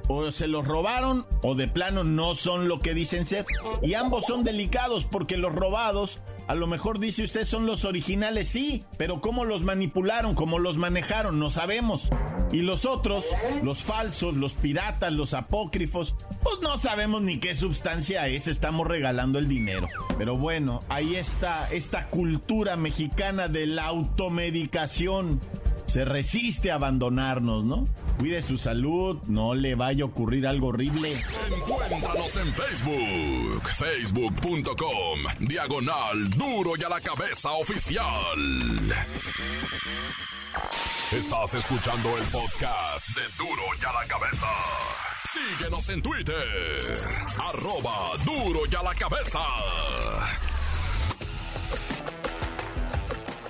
O 0.09 0.31
se 0.33 0.49
los 0.49 0.67
robaron 0.67 1.27
o 1.43 1.55
de 1.55 1.67
plano 1.67 2.05
no 2.05 2.35
son 2.35 2.69
lo 2.69 2.81
que 2.81 2.93
dicen 2.93 3.25
ser. 3.25 3.47
Y 3.83 3.95
ambos 3.95 4.27
son 4.27 4.45
delicados 4.45 5.07
porque 5.07 5.39
los 5.39 5.55
robados, 5.55 6.21
a 6.47 6.55
lo 6.55 6.67
mejor 6.67 6.99
dice 6.99 7.23
usted, 7.23 7.45
son 7.45 7.65
los 7.65 7.87
originales, 7.87 8.49
sí. 8.49 8.85
Pero 8.99 9.23
cómo 9.23 9.45
los 9.45 9.63
manipularon, 9.63 10.35
cómo 10.35 10.59
los 10.59 10.77
manejaron, 10.77 11.39
no 11.39 11.49
sabemos. 11.49 12.11
Y 12.55 12.63
los 12.63 12.85
otros, 12.85 13.25
los 13.65 13.83
falsos, 13.83 14.37
los 14.37 14.53
piratas, 14.53 15.13
los 15.13 15.35
apócrifos, 15.35 16.15
pues 16.41 16.61
no 16.63 16.77
sabemos 16.77 17.21
ni 17.21 17.39
qué 17.39 17.53
sustancia 17.57 18.29
es, 18.29 18.47
estamos 18.47 18.87
regalando 18.87 19.41
el 19.41 19.49
dinero. 19.49 19.89
Pero 20.19 20.37
bueno, 20.37 20.85
ahí 20.89 21.17
está 21.17 21.69
esta 21.73 22.07
cultura 22.11 22.77
mexicana 22.77 23.49
de 23.49 23.67
la 23.67 23.87
automedicación. 23.87 25.41
Se 25.87 26.05
resiste 26.05 26.71
a 26.71 26.77
abandonarnos, 26.77 27.65
¿no? 27.65 27.89
Cuide 28.19 28.41
su 28.41 28.57
salud, 28.57 29.19
no 29.27 29.55
le 29.55 29.75
vaya 29.75 30.05
a 30.05 30.07
ocurrir 30.07 30.47
algo 30.47 30.69
horrible. 30.69 31.13
Encuéntranos 31.57 32.37
en 32.37 32.55
Facebook, 32.55 33.69
facebook.com, 33.77 35.19
diagonal 35.41 36.31
duro 36.31 36.75
y 36.79 36.85
a 36.85 36.89
la 36.89 37.01
cabeza 37.01 37.51
oficial. 37.51 38.05
Estás 41.13 41.55
escuchando 41.55 42.17
el 42.17 42.25
podcast 42.25 43.09
de 43.09 43.23
Duro 43.39 43.63
y 43.81 43.85
a 43.85 43.93
la 43.93 44.09
cabeza. 44.09 44.47
Síguenos 45.33 45.89
en 45.89 46.03
Twitter, 46.03 47.01
arroba 47.39 48.13
duro 48.25 48.61
y 48.71 48.75
a 48.75 48.83
la 48.83 48.95
cabeza. 48.95 49.41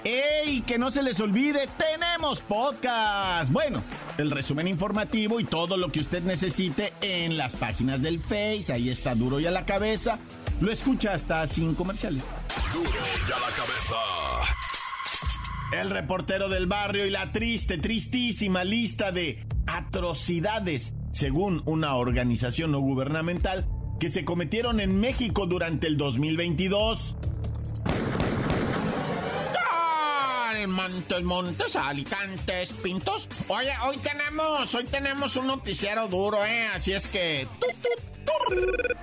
¡Ey! 0.04 0.62
Que 0.62 0.78
no 0.78 0.90
se 0.90 1.02
les 1.02 1.18
olvide, 1.20 1.68
tenemos 1.78 2.40
podcast. 2.40 3.50
Bueno, 3.50 3.82
el 4.18 4.30
resumen 4.30 4.68
informativo 4.68 5.40
y 5.40 5.44
todo 5.44 5.76
lo 5.76 5.90
que 5.90 6.00
usted 6.00 6.22
necesite 6.22 6.92
en 7.00 7.36
las 7.36 7.56
páginas 7.56 8.02
del 8.02 8.20
Face. 8.20 8.72
Ahí 8.72 8.90
está 8.90 9.14
duro 9.14 9.40
y 9.40 9.46
a 9.46 9.50
la 9.50 9.64
cabeza. 9.64 10.18
Lo 10.60 10.70
escucha 10.70 11.14
hasta 11.14 11.46
sin 11.46 11.74
comerciales. 11.74 12.22
Duro 12.72 12.90
y 12.90 13.32
a 13.32 13.38
la 13.38 13.50
cabeza. 13.56 13.96
El 15.80 15.90
reportero 15.90 16.48
del 16.48 16.66
barrio 16.66 17.04
y 17.04 17.10
la 17.10 17.32
triste, 17.32 17.78
tristísima 17.78 18.62
lista 18.62 19.10
de 19.10 19.44
atrocidades, 19.66 20.94
según 21.10 21.62
una 21.66 21.96
organización 21.96 22.70
no 22.70 22.78
gubernamental, 22.78 23.66
que 23.98 24.08
se 24.08 24.24
cometieron 24.24 24.78
en 24.78 25.00
México 25.00 25.46
durante 25.46 25.88
el 25.88 25.96
2022. 25.96 27.16
Montes, 30.68 31.22
Montes, 31.22 31.76
Alicantes, 31.76 32.72
Pintos. 32.74 33.28
Oye, 33.48 33.72
hoy 33.84 33.96
tenemos, 33.98 34.74
hoy 34.74 34.84
tenemos 34.84 35.34
un 35.36 35.48
noticiero 35.48 36.06
duro, 36.08 36.42
¿eh? 36.44 36.68
Así 36.74 36.92
es 36.92 37.08
que... 37.08 37.48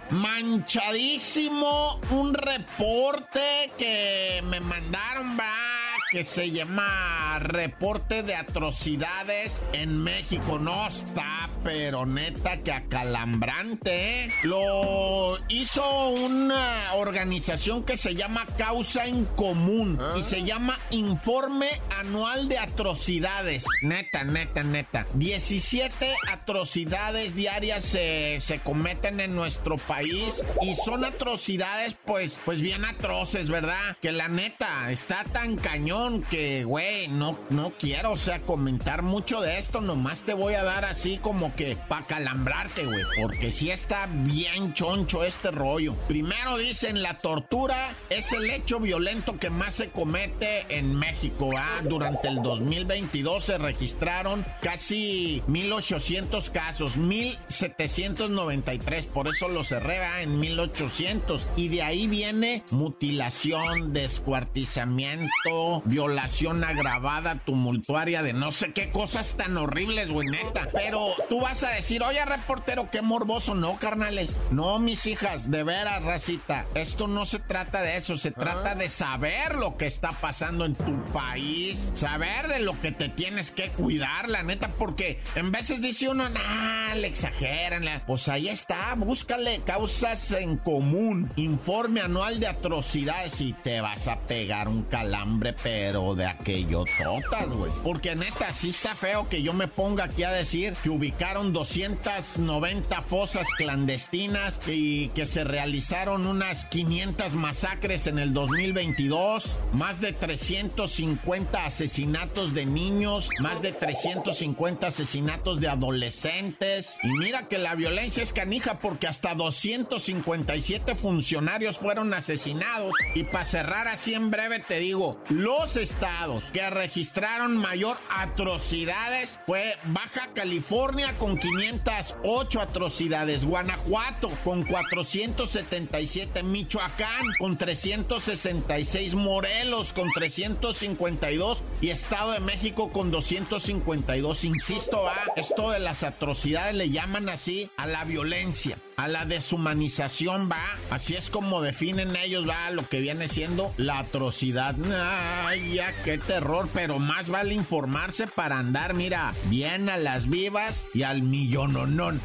Manchadísimo 0.10 2.00
un 2.12 2.34
reporte 2.34 3.72
que 3.78 4.42
me 4.46 4.60
mandaron, 4.60 5.38
va 5.38 5.71
que 6.12 6.26
se 6.26 6.52
llama 6.52 7.40
Reporte 7.40 8.22
de 8.22 8.36
Atrocidades 8.36 9.62
en 9.72 9.98
México. 9.98 10.60
No 10.60 10.86
está, 10.86 11.41
pero 11.64 12.06
neta 12.06 12.62
que 12.62 12.72
acalambrante, 12.72 14.26
¿eh? 14.26 14.32
Lo 14.44 15.38
hizo 15.50 16.10
una 16.10 16.94
organización 16.96 17.84
que 17.84 17.98
se 17.98 18.16
llama 18.16 18.46
Causa 18.58 19.06
en 19.06 19.26
Común 19.26 20.00
y 20.18 20.24
se 20.24 20.44
llama 20.44 20.78
Informe 20.92 21.70
Anual 22.00 22.48
de 22.48 22.58
Atrocidades. 22.58 23.66
Neta, 23.82 24.24
neta, 24.24 24.64
neta. 24.64 25.08
17 25.14 26.16
atrocidades 26.32 27.36
diarias 27.36 27.84
se, 27.84 28.40
se 28.40 28.60
cometen 28.60 29.20
en 29.20 29.36
nuestro 29.36 29.78
país 29.78 30.44
y 30.62 30.76
son 30.76 31.06
atrocidades 31.06 31.96
pues, 32.06 32.42
pues 32.46 32.62
bien 32.62 32.86
atroces, 32.86 33.50
¿verdad? 33.50 33.98
Que 34.02 34.12
la 34.12 34.28
neta 34.28 34.92
está 34.92 35.24
tan 35.26 35.56
cañón 35.56 36.24
que, 36.24 36.64
güey, 36.64 37.08
no, 37.08 37.38
no 37.50 37.74
quiero, 37.78 38.12
o 38.12 38.18
sea, 38.18 38.42
comentar 38.42 39.02
mucho 39.02 39.42
de 39.42 39.58
esto, 39.58 39.82
nomás 39.82 40.22
te 40.22 40.34
voy 40.34 40.56
a 40.56 40.64
dar 40.64 40.86
así 40.86 41.18
como 41.18 41.51
que 41.56 41.76
para 41.76 42.06
calambrarte, 42.06 42.86
güey, 42.86 43.04
porque 43.20 43.52
sí 43.52 43.72
está 43.72 44.08
bien 44.12 44.74
choncho 44.74 45.24
este 45.24 45.52
rollo. 45.52 45.96
Primero 46.08 46.58
dicen, 46.58 47.02
la 47.02 47.18
tortura 47.18 47.96
es 48.10 48.32
el 48.34 48.50
hecho 48.50 48.80
violento 48.80 49.40
que 49.40 49.50
más 49.50 49.76
se 49.76 49.92
comete 49.92 50.66
en 50.70 50.96
México, 50.96 51.50
¿ah? 51.58 51.82
Durante 51.84 52.28
el 52.28 52.42
2022 52.42 53.44
se 53.44 53.58
registraron 53.58 54.46
casi 54.62 55.42
1800 55.48 56.50
casos, 56.50 56.98
1793, 56.98 59.06
por 59.08 59.28
eso 59.28 59.48
lo 59.48 59.64
cerré 59.64 60.00
¿ah? 60.00 60.22
en 60.22 60.40
1800, 60.40 61.48
y 61.56 61.70
de 61.70 61.84
ahí 61.84 62.08
viene 62.08 62.64
mutilación, 62.72 63.94
descuartizamiento, 63.94 65.82
violación 65.86 66.64
agravada, 66.64 67.40
tumultuaria, 67.46 68.24
de 68.24 68.34
no 68.34 68.52
sé 68.52 68.74
qué 68.74 68.92
cosas 68.92 69.36
tan 69.38 69.58
horribles, 69.58 70.10
güey, 70.10 70.30
neta. 70.30 70.68
Pero 70.74 71.14
tú 71.30 71.41
vas 71.42 71.64
a 71.64 71.72
decir, 71.72 72.02
oye, 72.04 72.24
reportero, 72.24 72.90
qué 72.90 73.02
morboso. 73.02 73.56
No, 73.56 73.78
carnales. 73.78 74.40
No, 74.52 74.80
mis 74.80 75.06
hijas, 75.06 75.52
de 75.52 75.64
veras, 75.64 76.04
racita. 76.04 76.66
Esto 76.76 77.08
no 77.08 77.26
se 77.26 77.40
trata 77.40 77.82
de 77.82 77.98
eso, 77.98 78.16
se 78.16 78.32
trata 78.32 78.76
de 78.76 78.88
saber 78.90 79.56
lo 79.56 79.78
que 79.78 79.88
está 79.88 80.12
pasando 80.14 80.66
en 80.66 80.76
tu 80.76 81.04
país, 81.12 81.92
saber 81.94 82.48
de 82.48 82.60
lo 82.60 82.80
que 82.80 82.92
te 82.92 83.10
tienes 83.10 83.52
que 83.52 83.70
cuidar, 83.70 84.30
la 84.30 84.44
neta, 84.44 84.70
porque 84.78 85.20
en 85.36 85.52
veces 85.52 85.82
dice 85.82 86.10
uno, 86.10 86.30
nah, 86.30 86.96
le 86.96 87.08
exageran. 87.08 87.82
Pues 88.06 88.28
ahí 88.28 88.48
está, 88.48 88.94
búscale 88.96 89.62
causas 89.66 90.32
en 90.32 90.58
común, 90.58 91.32
informe 91.36 92.02
anual 92.02 92.40
de 92.40 92.48
atrocidades 92.48 93.42
y 93.42 93.54
te 93.54 93.82
vas 93.82 94.08
a 94.08 94.20
pegar 94.20 94.68
un 94.68 94.84
calambre, 94.84 95.56
pero 95.64 96.16
de 96.16 96.28
aquello 96.28 96.86
totas, 97.02 97.50
güey. 97.50 97.72
Porque 97.84 98.16
neta, 98.16 98.54
sí 98.54 98.70
está 98.70 98.94
feo 98.94 99.28
que 99.28 99.42
yo 99.42 99.54
me 99.54 99.68
ponga 99.68 100.06
aquí 100.06 100.24
a 100.24 100.32
decir 100.32 100.74
que 100.84 100.90
ubicar 100.90 101.31
encontraron 101.32 101.54
290 101.54 103.02
fosas 103.04 103.48
clandestinas 103.58 104.60
y 104.68 105.08
que 105.10 105.26
se 105.26 105.46
realizaron 105.46 106.28
unas 106.28 106.66
500 106.66 107.36
masacres 107.36 108.08
en 108.08 108.20
el 108.20 108.34
2022, 108.34 109.56
más 109.72 110.02
de 110.02 110.12
350 110.12 111.66
asesinatos 111.66 112.54
de 112.54 112.66
niños, 112.66 113.30
más 113.40 113.62
de 113.62 113.72
350 113.72 114.88
asesinatos 114.88 115.62
de 115.62 115.70
adolescentes. 115.70 116.98
Y 117.02 117.12
mira 117.12 117.48
que 117.48 117.60
la 117.60 117.76
violencia 117.76 118.24
es 118.24 118.34
canija 118.34 118.80
porque 118.80 119.08
hasta 119.08 119.34
257 119.34 120.96
funcionarios 120.96 121.78
fueron 121.78 122.14
asesinados. 122.14 122.94
Y 123.16 123.24
para 123.24 123.46
cerrar 123.46 123.88
así 123.88 124.14
en 124.14 124.32
breve 124.32 124.60
te 124.60 124.80
digo, 124.80 125.24
los 125.30 125.78
estados 125.78 126.46
que 126.52 126.70
registraron 126.70 127.56
mayor 127.56 127.96
atrocidades 128.10 129.40
fue 129.48 129.78
Baja 129.86 130.30
California 130.34 131.16
con 131.22 131.38
508 131.38 132.60
atrocidades, 132.60 133.46
Guanajuato 133.46 134.30
con 134.44 134.64
477, 134.64 136.42
Michoacán 136.42 137.28
con 137.38 137.60
366, 137.60 139.14
Morelos 139.14 139.94
con 139.94 140.12
352 140.12 141.62
y 141.80 141.90
Estado 141.90 142.32
de 142.32 142.40
México 142.40 142.92
con 142.92 143.12
252. 143.12 144.46
Insisto, 144.46 145.04
¿va? 145.04 145.16
esto 145.36 145.70
de 145.70 145.78
las 145.78 146.02
atrocidades 146.02 146.74
le 146.74 146.90
llaman 146.90 147.30
así 147.30 147.70
a 147.78 147.86
la 147.86 148.04
violencia, 148.04 148.80
a 148.98 149.08
la 149.08 149.26
deshumanización, 149.26 150.50
va. 150.52 150.66
Así 150.90 151.16
es 151.16 151.30
como 151.30 151.62
definen 151.62 152.16
ellos, 152.16 152.50
va, 152.50 152.72
lo 152.72 152.90
que 152.90 153.00
viene 153.00 153.28
siendo 153.28 153.72
la 153.78 154.00
atrocidad. 154.00 154.76
Ay, 154.92 155.76
ya 155.76 155.94
qué 156.04 156.18
terror, 156.18 156.68
pero 156.74 156.98
más 156.98 157.30
vale 157.30 157.54
informarse 157.54 158.26
para 158.26 158.58
andar, 158.58 158.96
mira, 158.96 159.36
bien 159.52 159.88
a 159.88 159.98
las 159.98 160.28
vivas 160.28 160.88
y 160.96 161.11
al 161.12 161.24
millononón. 161.24 162.22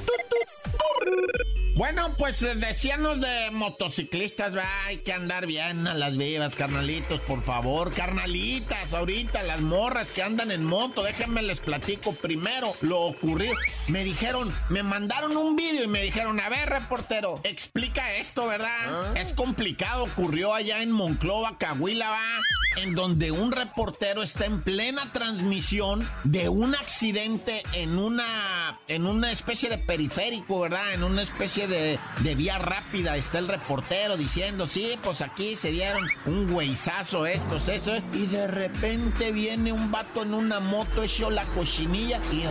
Bueno, 1.76 2.14
pues 2.16 2.40
eh, 2.40 2.54
decíanos 2.54 3.21
de 3.21 3.50
motociclistas, 3.50 4.54
hay 4.87 4.97
que 4.97 5.12
andar 5.12 5.47
bien 5.47 5.87
a 5.87 5.92
las 5.92 6.16
vivas, 6.16 6.54
carnalitos, 6.56 7.21
por 7.21 7.42
favor, 7.42 7.92
carnalitas, 7.92 8.95
ahorita 8.95 9.42
las 9.42 9.61
morras 9.61 10.11
que 10.11 10.23
andan 10.23 10.50
en 10.52 10.64
moto, 10.64 11.02
déjenme 11.02 11.42
les 11.42 11.61
platico 11.61 12.14
primero 12.14 12.75
lo 12.80 13.02
ocurrido. 13.02 13.54
Me 13.88 14.04
dijeron, 14.04 14.56
me 14.71 14.83
mandaron 14.83 15.37
un 15.37 15.54
vídeo 15.54 15.85
y 15.85 15.88
me 15.88 16.00
dijeron, 16.00 16.40
a 16.40 16.49
ver, 16.49 16.71
reportero, 16.71 17.40
explica 17.45 18.14
esto, 18.14 18.47
¿verdad? 18.47 19.14
Es 19.14 19.35
complicado, 19.35 20.04
ocurrió 20.04 20.54
allá 20.54 20.83
en 20.83 20.90
Monclova, 20.90 21.59
Cahuila, 21.59 22.09
va 22.09 22.40
en 22.76 22.95
donde 22.95 23.30
un 23.33 23.52
reportero 23.52 24.23
está 24.23 24.45
en 24.45 24.62
plena 24.62 25.11
transmisión 25.12 26.09
de 26.25 26.49
un 26.49 26.75
accidente 26.75 27.62
en 27.73 27.99
una 27.99 28.78
en 28.88 29.06
una 29.06 29.33
especie 29.33 29.71
de 29.71 29.78
periférico, 29.78 30.61
¿verdad? 30.61 30.92
En 30.92 31.02
una 31.02 31.23
especie 31.23 31.65
de, 31.66 31.99
vía 32.35 32.58
rápida. 32.58 33.16
Está 33.16 33.38
el 33.38 33.49
reportero 33.49 34.16
diciendo, 34.16 34.66
sí, 34.66 34.99
pues 35.02 35.20
aquí 35.20 35.56
se 35.56 35.70
dieron 35.70 36.08
un 36.25 36.50
güeyzazo 36.50 37.26
estos, 37.26 37.68
eso. 37.68 37.96
Y 38.12 38.26
de 38.26 38.46
repente 38.46 39.32
viene 39.32 39.73
un 39.73 39.90
vato 39.90 40.23
en 40.23 40.35
una 40.35 40.61
moto 40.61 41.02
hecho 41.02 41.30
la 41.30 41.44
cochinilla 41.44 42.20
y 42.32 42.44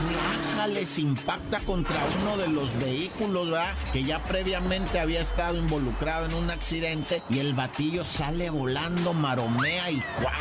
les 0.74 0.98
impacta 1.00 1.60
contra 1.60 1.96
uno 2.22 2.38
de 2.38 2.48
los 2.48 2.78
vehículos, 2.80 3.52
¿verdad? 3.52 3.74
Que 3.94 4.04
ya 4.04 4.20
previamente 4.24 5.00
había 5.00 5.22
estado 5.22 5.58
involucrado 5.58 6.26
en 6.26 6.34
un 6.34 6.50
accidente 6.50 7.22
y 7.30 7.40
el 7.40 7.54
batillo 7.54 8.04
sale 8.04 8.50
volando, 8.50 9.14
maromea 9.14 9.92
y 9.92 10.02
¡Guau! 10.22 10.34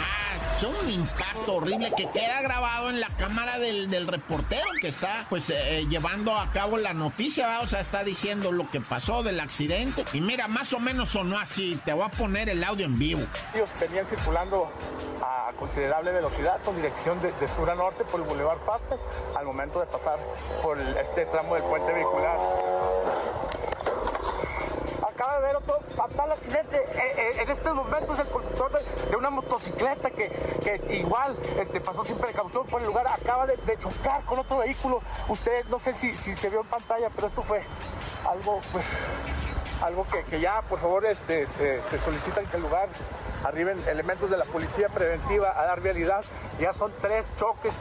Es 0.56 0.62
un 0.62 0.90
impacto 0.90 1.54
horrible 1.54 1.92
que 1.96 2.08
queda 2.10 2.40
grabado 2.42 2.88
en 2.88 3.00
la 3.00 3.08
cámara 3.08 3.58
del, 3.58 3.90
del 3.90 4.06
reportero 4.06 4.64
que 4.80 4.88
está 4.88 5.26
pues 5.28 5.50
eh, 5.50 5.84
llevando 5.88 6.36
a 6.36 6.52
cabo 6.52 6.76
la 6.76 6.94
noticia, 6.94 7.48
¿va? 7.48 7.60
o 7.60 7.66
sea, 7.66 7.80
está 7.80 8.04
diciendo 8.04 8.52
lo 8.52 8.63
que 8.70 8.80
pasó 8.80 9.22
del 9.22 9.40
accidente. 9.40 10.04
Y 10.12 10.20
mira, 10.20 10.48
más 10.48 10.72
o 10.72 10.78
menos 10.78 11.10
sonó 11.10 11.38
así, 11.38 11.80
te 11.84 11.92
voy 11.92 12.04
a 12.04 12.08
poner 12.08 12.48
el 12.48 12.62
audio 12.64 12.86
en 12.86 12.98
vivo. 12.98 13.22
Ellos 13.54 13.68
venían 13.80 14.06
circulando 14.06 14.70
a 15.22 15.52
considerable 15.58 16.12
velocidad 16.12 16.60
con 16.64 16.76
dirección 16.76 17.20
de, 17.20 17.32
sur 17.48 17.70
a 17.70 17.74
norte 17.74 18.04
por 18.04 18.20
el 18.20 18.26
Boulevard 18.26 18.58
Paste 18.60 18.96
al 19.36 19.46
momento 19.46 19.80
de 19.80 19.86
pasar 19.86 20.18
por 20.62 20.78
este 20.80 21.26
tramo 21.26 21.54
del 21.54 21.64
puente 21.64 21.92
vehicular. 21.92 22.36
Acaba 25.06 25.38
de 25.38 25.46
ver 25.46 25.56
otro 25.56 25.80
fatal 25.96 26.32
accidente. 26.32 26.76
Eh, 26.76 27.14
eh, 27.16 27.42
en 27.42 27.50
estos 27.50 27.74
momentos 27.74 28.18
el 28.18 28.26
conductor 28.26 28.72
de, 29.10 29.16
una 29.16 29.30
motocicleta 29.30 30.10
que, 30.10 30.28
que 30.62 30.96
igual 30.96 31.36
este, 31.58 31.80
pasó 31.80 32.04
sin 32.04 32.16
precaución 32.16 32.66
por 32.66 32.80
el 32.80 32.88
lugar 32.88 33.06
acaba 33.06 33.46
de, 33.46 33.56
de 33.56 33.78
chocar 33.78 34.24
con 34.24 34.40
otro 34.40 34.58
vehículo. 34.58 35.00
Usted 35.28 35.64
no 35.66 35.78
sé 35.78 35.94
si, 35.94 36.16
si 36.16 36.34
se 36.34 36.50
vio 36.50 36.62
en 36.62 36.66
pantalla, 36.66 37.08
pero 37.14 37.28
esto 37.28 37.42
fue 37.42 37.62
algo 38.28 38.60
pues 38.72 38.84
algo 39.82 40.06
que, 40.10 40.22
que 40.22 40.40
ya 40.40 40.62
por 40.62 40.78
favor 40.78 41.04
este, 41.04 41.46
se, 41.58 41.80
se 41.90 41.98
solicitan 42.04 42.46
que 42.46 42.56
el 42.56 42.62
lugar 42.62 42.88
arriben 43.44 43.82
elementos 43.88 44.30
de 44.30 44.36
la 44.36 44.44
policía 44.44 44.88
preventiva 44.88 45.52
a 45.58 45.66
dar 45.66 45.80
vialidad. 45.80 46.24
Ya 46.60 46.72
son 46.72 46.92
tres 47.00 47.26
choques 47.38 47.74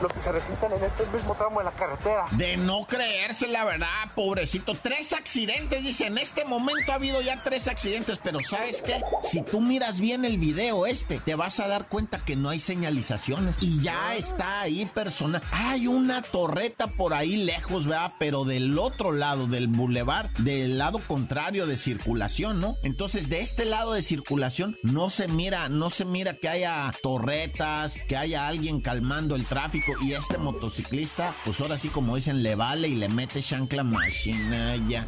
los 0.00 0.12
que 0.12 0.20
se 0.20 0.32
registran 0.32 0.72
en 0.72 0.84
este 0.84 1.06
mismo 1.12 1.34
tramo 1.34 1.58
de 1.58 1.66
la 1.66 1.72
carretera. 1.72 2.26
De 2.32 2.56
no 2.56 2.86
creerse, 2.86 3.48
la 3.48 3.64
verdad, 3.64 3.88
pobrecito. 4.14 4.72
Tres 4.74 5.12
accidentes, 5.12 5.82
dice. 5.82 6.06
En 6.06 6.18
este 6.18 6.44
momento 6.44 6.92
ha 6.92 6.94
habido 6.94 7.20
ya 7.20 7.40
tres 7.42 7.68
accidentes, 7.68 8.18
pero 8.22 8.40
¿sabes 8.40 8.82
qué? 8.82 9.02
Si 9.22 9.42
tú 9.42 9.60
miras 9.60 10.00
bien 10.00 10.24
el 10.24 10.38
video 10.38 10.86
este, 10.86 11.18
te 11.18 11.34
vas 11.34 11.60
a 11.60 11.68
dar 11.68 11.88
cuenta 11.88 12.24
que 12.24 12.36
no 12.36 12.48
hay 12.48 12.60
señalizaciones. 12.60 13.56
Y 13.60 13.82
ya 13.82 14.16
está 14.16 14.60
ahí 14.62 14.86
persona. 14.86 15.42
Hay 15.52 15.86
una 15.86 16.22
torreta 16.22 16.86
por 16.86 17.14
ahí 17.14 17.36
lejos, 17.36 17.84
¿verdad? 17.84 18.12
Pero 18.18 18.44
del 18.44 18.78
otro 18.78 19.12
lado 19.12 19.46
del 19.46 19.68
bulevar, 19.68 20.32
del 20.38 20.78
lado 20.78 21.00
contrario 21.06 21.66
de 21.66 21.76
circulación, 21.76 22.60
¿no? 22.60 22.76
Entonces, 22.82 23.28
de 23.28 23.40
este 23.40 23.64
lado 23.64 23.92
de 23.92 24.02
circulación 24.02 24.76
no 24.82 24.99
se 25.08 25.28
mira, 25.28 25.68
no 25.68 25.88
se 25.88 26.04
mira 26.04 26.34
que 26.34 26.48
haya 26.48 26.92
torretas, 27.02 27.94
que 28.08 28.16
haya 28.16 28.48
alguien 28.48 28.80
calmando 28.82 29.36
el 29.36 29.46
tráfico. 29.46 29.92
Y 30.02 30.12
este 30.12 30.36
motociclista, 30.36 31.34
pues 31.44 31.60
ahora 31.60 31.78
sí, 31.78 31.88
como 31.88 32.16
dicen, 32.16 32.42
le 32.42 32.54
vale 32.56 32.88
y 32.88 32.96
le 32.96 33.08
mete 33.08 33.40
chancla 33.40 33.84
machina 33.84 34.76
ya. 34.88 35.06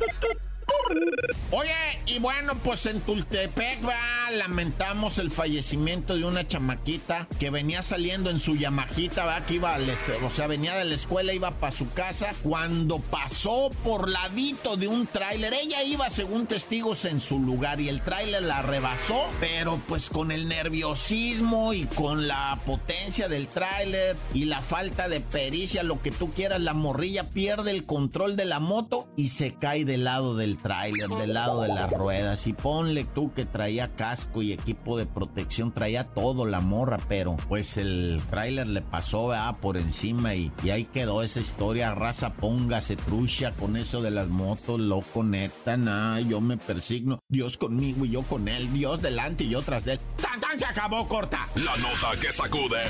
Oye, 1.51 1.71
y 2.07 2.19
bueno, 2.19 2.55
pues 2.65 2.87
en 2.87 3.01
Tultepec, 3.01 3.87
va, 3.87 4.31
lamentamos 4.31 5.19
el 5.19 5.31
fallecimiento 5.31 6.17
de 6.17 6.25
una 6.25 6.47
chamaquita 6.47 7.29
que 7.39 7.51
venía 7.51 7.83
saliendo 7.83 8.31
en 8.31 8.41
su 8.41 8.57
Yamajita, 8.57 9.25
va, 9.25 9.41
que 9.45 9.55
iba, 9.55 9.75
a 9.75 9.79
o 10.25 10.31
sea, 10.31 10.47
venía 10.47 10.75
de 10.77 10.85
la 10.85 10.95
escuela, 10.95 11.33
iba 11.33 11.51
para 11.51 11.75
su 11.75 11.91
casa, 11.91 12.35
cuando 12.43 12.99
pasó 12.99 13.71
por 13.85 14.09
ladito 14.09 14.77
de 14.77 14.89
un 14.89 15.07
tráiler, 15.07 15.53
ella 15.55 15.83
iba, 15.83 16.09
según 16.11 16.47
testigos, 16.47 17.05
en 17.05 17.21
su 17.21 17.39
lugar 17.39 17.81
y 17.81 17.89
el 17.89 18.01
tráiler 18.01 18.43
la 18.43 18.63
rebasó, 18.63 19.27
pero 19.41 19.81
pues 19.89 20.09
con 20.09 20.31
el 20.31 20.49
nerviosismo 20.49 21.73
y 21.73 21.85
con 21.87 22.29
la 22.29 22.59
potencia 22.65 23.29
del 23.29 23.49
tráiler 23.49 24.17
y 24.35 24.47
la 24.47 24.61
falta 24.61 25.09
de 25.09 25.21
pericia, 25.21 25.83
lo 25.83 26.01
que 26.01 26.11
tú 26.11 26.31
quieras, 26.31 26.61
la 26.61 26.75
morrilla 26.75 27.31
pierde 27.31 27.71
el 27.71 27.85
control 27.85 28.37
de 28.37 28.45
la 28.45 28.61
moto 28.61 29.09
y 29.17 29.29
se 29.29 29.55
cae 29.55 29.85
del 29.85 30.05
lado 30.05 30.37
del 30.37 30.59
tráiler, 30.59 30.82
del 30.91 31.35
lado 31.35 31.63
de 31.63 31.69
las 31.69 31.91
ruedas. 31.91 32.47
Y 32.47 32.53
ponle 32.53 33.05
tú 33.05 33.33
que 33.33 33.45
traía 33.45 33.95
casco 33.95 34.43
y 34.43 34.53
equipo 34.53 34.99
de 34.99 35.07
protección, 35.07 35.73
traía 35.73 36.09
todo 36.09 36.47
la 36.47 36.61
morra, 36.61 36.99
pero 37.09 37.37
pues 37.49 37.77
el 37.77 38.21
tráiler 38.31 38.67
le 38.67 38.83
pasó 38.83 39.29
¿verdad? 39.29 39.57
por 39.61 39.77
encima 39.77 40.35
y, 40.35 40.53
y 40.63 40.71
ahí 40.71 40.85
quedó 40.85 41.23
esa 41.23 41.41
historia. 41.41 41.95
Raza, 41.95 42.35
póngase 42.35 42.97
trucha 42.97 43.53
con 43.53 43.77
eso 43.77 44.03
de 44.03 44.11
las 44.11 44.29
motos, 44.29 44.81
loco, 44.81 45.23
neta, 45.23 45.77
nah, 45.77 46.19
yo 46.19 46.41
me 46.41 46.57
persigno. 46.57 47.19
Dios 47.29 47.57
conmigo 47.57 48.05
y 48.05 48.11
yo 48.11 48.23
con 48.23 48.49
él, 48.49 48.73
Dios 48.73 49.03
delante 49.03 49.45
y 49.45 49.51
yo 49.51 49.63
tras 49.63 49.85
de 49.85 49.95
él. 49.95 50.01
¡Tan, 50.21 50.41
tan! 50.41 50.59
Se 50.59 50.67
acabó, 50.67 51.09
corta. 51.09 51.49
La 51.55 51.77
nota 51.77 52.19
que 52.21 52.31
sacude. 52.31 52.83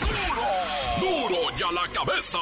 ¡Duro! 0.00 0.85
¡Duro 1.00 1.54
ya 1.56 1.70
la 1.72 1.88
cabeza! 1.92 2.38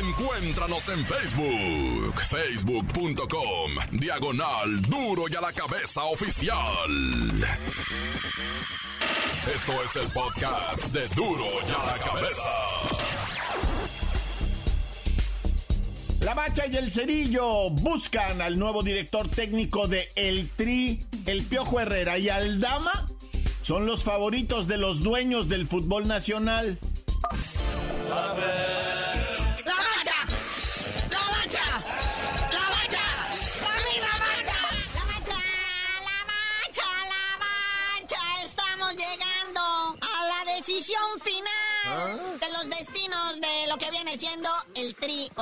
Encuéntranos 0.00 0.88
en 0.88 1.04
Facebook, 1.06 2.20
facebook.com, 2.28 3.72
diagonal 3.92 4.82
Duro 4.82 5.24
y 5.28 5.34
a 5.34 5.40
la 5.40 5.52
cabeza 5.52 6.04
oficial. 6.04 6.56
Esto 9.54 9.72
es 9.84 9.96
el 9.96 10.08
podcast 10.12 10.84
de 10.92 11.08
Duro 11.08 11.44
y 11.44 11.70
a 11.70 11.86
la 11.86 12.04
cabeza. 12.04 12.48
La 16.20 16.34
Bacha 16.34 16.66
y 16.68 16.76
el 16.76 16.90
Cerillo 16.90 17.70
buscan 17.70 18.40
al 18.40 18.58
nuevo 18.58 18.82
director 18.82 19.28
técnico 19.28 19.88
de 19.88 20.08
El 20.14 20.48
Tri, 20.50 21.04
el 21.26 21.44
Piojo 21.44 21.80
Herrera 21.80 22.18
y 22.18 22.28
Aldama. 22.28 23.08
Son 23.62 23.86
los 23.86 24.04
favoritos 24.04 24.68
de 24.68 24.78
los 24.78 25.02
dueños 25.02 25.48
del 25.48 25.66
fútbol 25.66 26.06
nacional. 26.06 26.78
¡La 28.14 28.71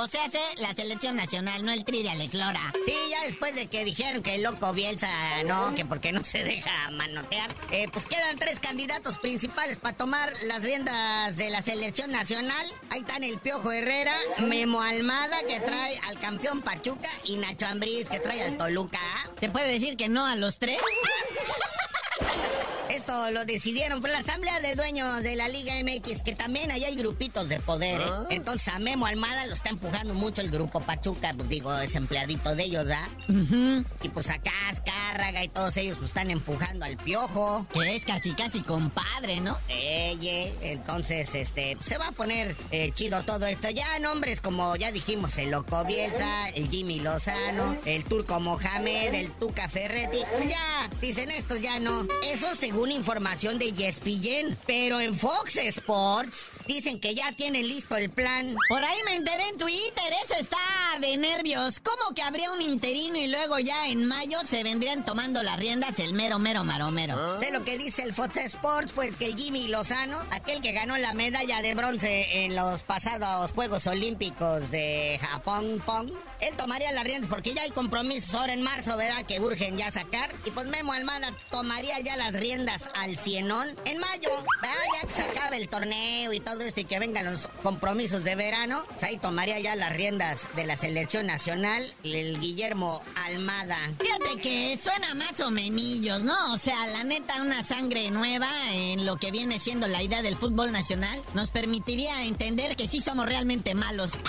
O 0.01 0.07
sea, 0.07 0.25
hace 0.25 0.39
la 0.57 0.73
selección 0.73 1.15
nacional, 1.15 1.63
no 1.63 1.71
el 1.71 1.85
tri 1.85 2.01
de 2.01 2.09
Alex 2.09 2.33
Lora. 2.33 2.73
Sí, 2.87 2.95
ya 3.11 3.23
después 3.23 3.53
de 3.53 3.67
que 3.67 3.85
dijeron 3.85 4.23
que 4.23 4.33
el 4.33 4.41
loco 4.41 4.73
Bielsa 4.73 5.43
no, 5.45 5.75
que 5.75 5.85
porque 5.85 6.11
no 6.11 6.25
se 6.25 6.43
deja 6.43 6.89
manotear, 6.89 7.53
eh, 7.69 7.85
pues 7.93 8.05
quedan 8.05 8.35
tres 8.39 8.59
candidatos 8.59 9.19
principales 9.19 9.77
para 9.77 9.95
tomar 9.95 10.33
las 10.47 10.63
riendas 10.63 11.37
de 11.37 11.51
la 11.51 11.61
selección 11.61 12.11
nacional. 12.11 12.65
Ahí 12.89 13.01
están 13.01 13.23
el 13.23 13.37
Piojo 13.37 13.71
Herrera, 13.71 14.15
Memo 14.39 14.81
Almada, 14.81 15.37
que 15.47 15.59
trae 15.59 15.99
al 16.07 16.17
campeón 16.17 16.61
Pachuca, 16.61 17.09
y 17.23 17.35
Nacho 17.35 17.67
Ambriz, 17.67 18.09
que 18.09 18.19
trae 18.19 18.41
al 18.41 18.57
Toluca. 18.57 18.99
¿Te 19.39 19.49
puede 19.49 19.71
decir 19.71 19.97
que 19.97 20.09
no 20.09 20.25
a 20.25 20.35
los 20.35 20.57
tres? 20.57 20.79
Esto 23.11 23.29
lo 23.31 23.43
decidieron 23.43 23.99
por 23.99 24.09
la 24.09 24.19
Asamblea 24.19 24.61
de 24.61 24.73
Dueños 24.73 25.21
de 25.21 25.35
la 25.35 25.49
Liga 25.49 25.73
MX, 25.83 26.23
que 26.23 26.33
también 26.33 26.71
ahí 26.71 26.85
hay 26.85 26.95
grupitos 26.95 27.49
de 27.49 27.59
poder. 27.59 27.99
¿eh? 27.99 28.05
Entonces 28.29 28.69
a 28.69 28.79
Memo 28.79 29.05
Almada 29.05 29.47
lo 29.47 29.53
está 29.53 29.69
empujando 29.69 30.13
mucho 30.13 30.39
el 30.39 30.49
grupo 30.49 30.79
Pachuca, 30.79 31.33
pues 31.35 31.49
digo, 31.49 31.77
es 31.77 31.93
empleadito 31.95 32.55
de 32.55 32.63
ellos, 32.63 32.85
¿verdad? 32.85 33.09
Y 34.01 34.07
pues 34.07 34.29
acá 34.29 34.53
Azcárraga 34.69 35.43
y 35.43 35.49
todos 35.49 35.75
ellos 35.75 35.97
pues 35.97 36.11
están 36.11 36.31
empujando 36.31 36.85
al 36.85 36.95
Piojo. 36.95 37.67
Que 37.73 37.97
es 37.97 38.05
casi 38.05 38.31
casi 38.31 38.61
compadre, 38.61 39.41
¿no? 39.41 39.57
Eye, 39.67 40.53
entonces, 40.61 41.35
este, 41.35 41.75
se 41.81 41.97
va 41.97 42.07
a 42.07 42.11
poner 42.13 42.55
eh, 42.71 42.91
chido 42.93 43.23
todo 43.23 43.45
esto. 43.45 43.69
Ya 43.71 43.99
nombres 43.99 44.39
como 44.39 44.77
ya 44.77 44.93
dijimos, 44.93 45.37
el 45.37 45.51
Loco 45.51 45.83
Bielsa, 45.83 46.47
el 46.51 46.69
Jimmy 46.69 47.01
Lozano, 47.01 47.75
el 47.83 48.05
Turco 48.05 48.39
Mohamed, 48.39 49.13
el 49.15 49.31
Tuca 49.33 49.67
Ferretti. 49.67 50.19
Pues 50.37 50.47
ya, 50.47 50.89
dicen 51.01 51.29
estos 51.29 51.61
ya 51.61 51.77
no. 51.79 52.07
Eso 52.23 52.55
según 52.55 53.00
información 53.01 53.57
de 53.57 53.69
ESPN. 53.69 54.57
Pero 54.65 54.99
en 54.99 55.15
Fox 55.15 55.55
Sports 55.57 56.45
dicen 56.73 56.99
que 56.99 57.13
ya 57.13 57.31
tienen 57.33 57.67
listo 57.67 57.97
el 57.97 58.09
plan. 58.09 58.55
Por 58.69 58.83
ahí 58.83 58.97
me 59.05 59.15
enteré 59.15 59.49
en 59.49 59.57
Twitter, 59.57 60.13
eso 60.23 60.35
está 60.39 60.57
de 60.99 61.17
nervios. 61.17 61.81
¿Cómo 61.81 62.15
que 62.15 62.21
habría 62.21 62.51
un 62.51 62.61
interino 62.61 63.17
y 63.17 63.27
luego 63.27 63.59
ya 63.59 63.87
en 63.87 64.05
mayo 64.05 64.39
se 64.45 64.63
vendrían 64.63 65.03
tomando 65.03 65.43
las 65.43 65.59
riendas 65.59 65.99
el 65.99 66.13
mero, 66.13 66.39
mero, 66.39 66.63
maromero? 66.63 67.39
Sé 67.39 67.51
lo 67.51 67.65
que 67.65 67.77
dice 67.77 68.03
el 68.03 68.13
Fox 68.13 68.37
Sports, 68.37 68.93
pues 68.95 69.17
que 69.17 69.33
Jimmy 69.33 69.67
Lozano, 69.67 70.21
aquel 70.31 70.61
que 70.61 70.71
ganó 70.71 70.97
la 70.97 71.13
medalla 71.13 71.61
de 71.61 71.75
bronce 71.75 72.45
en 72.45 72.55
los 72.55 72.83
pasados 72.83 73.51
Juegos 73.51 73.87
Olímpicos 73.87 74.71
de 74.71 75.19
Japón, 75.21 75.81
Pong, 75.85 76.11
él 76.39 76.55
tomaría 76.55 76.91
las 76.91 77.03
riendas 77.03 77.29
porque 77.29 77.53
ya 77.53 77.61
hay 77.61 77.71
compromisos 77.71 78.33
ahora 78.33 78.53
en 78.53 78.61
marzo, 78.63 78.97
¿verdad? 78.97 79.23
Que 79.25 79.39
urgen 79.39 79.77
ya 79.77 79.91
sacar. 79.91 80.31
Y 80.45 80.51
pues 80.51 80.67
Memo 80.67 80.93
Almada 80.93 81.35
tomaría 81.51 81.99
ya 81.99 82.15
las 82.15 82.33
riendas 82.33 82.89
al 82.95 83.17
cienón 83.17 83.67
en 83.85 83.99
mayo, 83.99 84.29
¿verdad? 84.61 84.77
Ya 84.95 85.07
que 85.07 85.13
se 85.13 85.21
acabe 85.21 85.57
el 85.57 85.69
torneo 85.69 86.33
y 86.33 86.39
todo 86.39 86.60
esto 86.65 86.81
y 86.81 86.85
que 86.85 86.99
vengan 86.99 87.25
los 87.25 87.47
compromisos 87.63 88.23
de 88.23 88.35
verano, 88.35 88.83
pues 88.89 89.03
ahí 89.03 89.17
tomaría 89.17 89.59
ya 89.59 89.75
las 89.75 89.93
riendas 89.93 90.47
de 90.55 90.65
la 90.65 90.75
selección 90.75 91.27
nacional 91.27 91.93
el 92.03 92.39
Guillermo 92.39 93.01
Almada. 93.15 93.77
Fíjate 93.99 94.41
que 94.41 94.77
suena 94.77 95.13
más 95.15 95.39
o 95.39 95.51
menillos, 95.51 96.21
¿no? 96.21 96.53
O 96.53 96.57
sea, 96.57 96.87
la 96.87 97.03
neta, 97.03 97.41
una 97.41 97.63
sangre 97.63 98.11
nueva 98.11 98.49
en 98.71 99.05
lo 99.05 99.17
que 99.17 99.31
viene 99.31 99.59
siendo 99.59 99.87
la 99.87 100.03
idea 100.03 100.21
del 100.21 100.35
fútbol 100.35 100.71
nacional 100.71 101.21
nos 101.33 101.51
permitiría 101.51 102.23
entender 102.23 102.75
que 102.75 102.87
sí 102.87 102.99
somos 102.99 103.25
realmente 103.25 103.73
malos. 103.75 104.13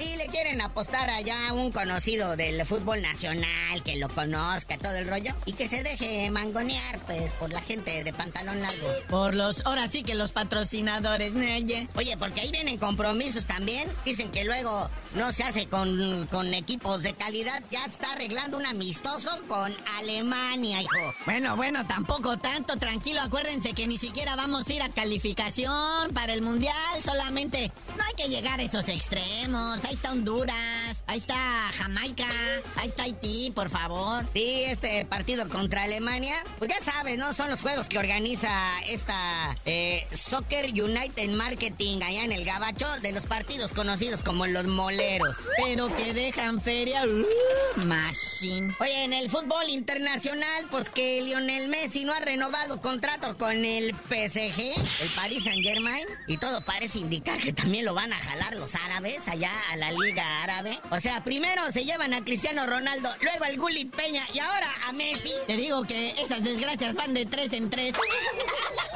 Y 0.00 0.16
le 0.16 0.28
quieren 0.30 0.60
apostar 0.60 1.10
allá 1.10 1.48
a 1.48 1.52
un 1.52 1.72
conocido 1.72 2.36
del 2.36 2.64
fútbol 2.64 3.02
nacional, 3.02 3.82
que 3.84 3.96
lo 3.96 4.08
conozca, 4.08 4.78
todo 4.78 4.94
el 4.96 5.08
rollo, 5.08 5.34
y 5.44 5.52
que 5.52 5.68
se 5.68 5.82
deje 5.82 6.30
mangonear, 6.30 6.98
pues, 7.00 7.32
por 7.34 7.50
la 7.50 7.60
gente 7.60 8.04
de 8.04 8.12
pantalón 8.12 8.60
largo. 8.60 8.88
Por 9.08 9.34
los, 9.34 9.64
ahora 9.66 9.88
sí 9.88 10.02
que 10.02 10.14
los 10.14 10.32
patrocinadores, 10.32 11.32
Neye. 11.32 11.88
Oye, 11.96 12.16
porque 12.16 12.42
ahí 12.42 12.50
vienen 12.50 12.78
compromisos 12.78 13.46
también. 13.46 13.88
Dicen 14.04 14.30
que 14.30 14.44
luego 14.44 14.88
no 15.14 15.32
se 15.32 15.42
hace 15.42 15.66
con, 15.66 16.26
con 16.30 16.54
equipos 16.54 17.02
de 17.02 17.14
calidad. 17.14 17.62
Ya 17.70 17.84
está 17.84 18.12
arreglando 18.12 18.56
un 18.56 18.66
amistoso 18.66 19.30
con 19.48 19.74
Alemania, 19.98 20.82
hijo. 20.82 21.14
Bueno, 21.24 21.56
bueno, 21.56 21.84
tampoco 21.86 22.38
tanto, 22.38 22.76
tranquilo. 22.76 23.20
Acuérdense 23.20 23.72
que 23.72 23.86
ni 23.86 23.98
siquiera 23.98 24.36
vamos 24.36 24.68
a 24.68 24.72
ir 24.72 24.82
a 24.82 24.88
calificación 24.88 26.12
para 26.14 26.32
el 26.32 26.42
mundial. 26.42 26.74
Solamente 27.02 27.72
no 27.96 28.04
hay 28.04 28.14
que 28.14 28.28
llegar 28.28 28.60
a 28.60 28.62
esos 28.62 28.88
extremos. 28.88 29.84
Ahí 29.84 29.94
está 29.94 30.12
Honduras, 30.30 31.02
ahí 31.08 31.18
está 31.18 31.72
Jamaica, 31.72 32.28
ahí 32.76 32.88
está 32.88 33.02
Haití, 33.02 33.50
por 33.52 33.68
favor. 33.68 34.24
Sí, 34.32 34.62
este 34.68 35.04
partido 35.04 35.48
contra 35.48 35.82
Alemania, 35.82 36.36
pues 36.60 36.70
ya 36.70 36.80
sabes, 36.80 37.18
¿no? 37.18 37.34
Son 37.34 37.50
los 37.50 37.60
juegos 37.62 37.88
que 37.88 37.98
organiza 37.98 38.48
esta 38.86 39.56
eh, 39.64 40.06
Soccer 40.12 40.66
United 40.66 41.30
Marketing 41.30 42.00
allá 42.02 42.24
en 42.24 42.30
el 42.30 42.44
Gabacho, 42.44 42.86
de 43.00 43.10
los 43.10 43.26
partidos 43.26 43.72
conocidos 43.72 44.22
como 44.22 44.46
los 44.46 44.68
moleros. 44.68 45.34
Pero 45.56 45.94
que 45.96 46.14
dejan 46.14 46.60
feria. 46.60 47.02
uh, 47.04 47.84
machine. 47.86 48.76
Oye, 48.78 49.02
en 49.02 49.12
el 49.12 49.30
fútbol 49.30 49.68
internacional, 49.68 50.68
pues 50.70 50.90
que 50.90 51.22
Lionel 51.22 51.66
Messi 51.66 52.04
no 52.04 52.12
ha 52.12 52.20
renovado 52.20 52.80
contrato 52.80 53.36
con 53.36 53.64
el 53.64 53.96
PSG, 54.08 54.60
el 55.02 55.08
Paris 55.16 55.42
Saint 55.42 55.64
Germain, 55.64 56.06
y 56.28 56.36
todo 56.36 56.60
parece 56.60 57.00
indicar 57.00 57.40
que 57.40 57.52
también 57.52 57.84
lo 57.84 57.94
van 57.94 58.12
a 58.12 58.16
jalar 58.16 58.54
los 58.54 58.76
árabes 58.76 59.26
allá 59.26 59.50
a 59.72 59.76
la 59.76 59.90
Liga 59.90 60.09
Árabe. 60.18 60.78
O 60.90 61.00
sea, 61.00 61.22
primero 61.22 61.70
se 61.70 61.84
llevan 61.84 62.14
a 62.14 62.24
Cristiano 62.24 62.66
Ronaldo, 62.66 63.08
luego 63.22 63.44
al 63.44 63.56
Gullit 63.56 63.94
Peña 63.94 64.26
y 64.34 64.38
ahora 64.38 64.68
a 64.86 64.92
Messi. 64.92 65.32
Te 65.46 65.56
digo 65.56 65.84
que 65.84 66.10
esas 66.20 66.42
desgracias 66.42 66.94
van 66.94 67.14
de 67.14 67.26
tres 67.26 67.52
en 67.52 67.70
tres. 67.70 67.94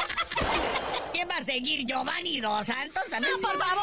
¿Quién 1.34 1.46
va 1.46 1.50
a 1.50 1.52
seguir? 1.52 1.84
¿Giovanni 1.86 2.40
Dos 2.40 2.66
Santos 2.66 3.02
también? 3.10 3.32
¡No, 3.40 3.48
por 3.48 3.58
favor! 3.58 3.82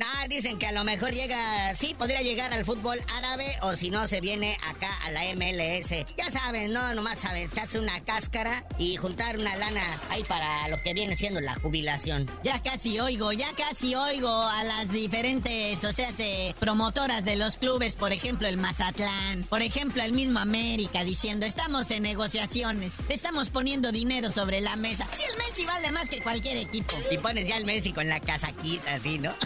Ah, 0.00 0.26
dicen 0.28 0.58
que 0.58 0.66
a 0.66 0.72
lo 0.72 0.84
mejor 0.84 1.12
llega, 1.12 1.74
sí, 1.74 1.94
podría 1.98 2.22
llegar 2.22 2.52
al 2.52 2.64
fútbol 2.64 2.98
árabe 3.14 3.56
o 3.62 3.74
si 3.76 3.90
no 3.90 4.06
se 4.08 4.20
viene 4.20 4.56
acá 4.66 4.96
a 5.04 5.10
la 5.10 5.22
MLS. 5.34 5.90
Ya 6.16 6.30
saben, 6.30 6.72
no, 6.72 6.94
nomás 6.94 7.18
saben, 7.18 7.48
echarse 7.50 7.78
una 7.78 8.00
cáscara 8.04 8.64
y 8.78 8.96
juntar 8.96 9.38
una 9.38 9.54
lana 9.56 9.82
ahí 10.10 10.22
para 10.24 10.68
lo 10.68 10.80
que 10.82 10.94
viene 10.94 11.14
siendo 11.16 11.40
la 11.40 11.54
jubilación. 11.56 12.28
Ya 12.44 12.62
casi 12.62 12.98
oigo, 13.00 13.32
ya 13.32 13.52
casi 13.54 13.94
oigo 13.94 14.30
a 14.30 14.62
las 14.64 14.90
diferentes, 14.90 15.82
o 15.84 15.92
sea, 15.92 16.10
se- 16.12 16.54
promotoras 16.60 17.24
de 17.24 17.36
los 17.36 17.56
clubes, 17.58 17.94
por 17.96 18.12
ejemplo 18.12 18.46
el 18.48 18.56
Mazatlán, 18.56 19.44
por 19.44 19.62
ejemplo 19.62 20.02
el 20.02 20.12
mismo 20.12 20.38
América, 20.38 21.02
diciendo, 21.04 21.44
estamos 21.44 21.90
en 21.90 22.04
negociaciones, 22.04 22.92
estamos 23.08 23.50
poniendo 23.50 23.90
dinero 23.92 24.30
sobre 24.30 24.60
la 24.60 24.76
mesa. 24.76 25.06
Si 25.12 25.22
el 25.24 25.36
Messi 25.36 25.64
vale 25.64 25.90
más 25.92 26.08
que 26.08 26.20
cualquier 26.22 26.56
equipo. 26.58 26.87
Y 27.10 27.18
pones 27.18 27.46
ya 27.48 27.56
al 27.56 27.64
Messi 27.64 27.92
con 27.92 28.08
la 28.08 28.20
casaquita 28.20 28.94
así, 28.94 29.18
¿no? 29.18 29.34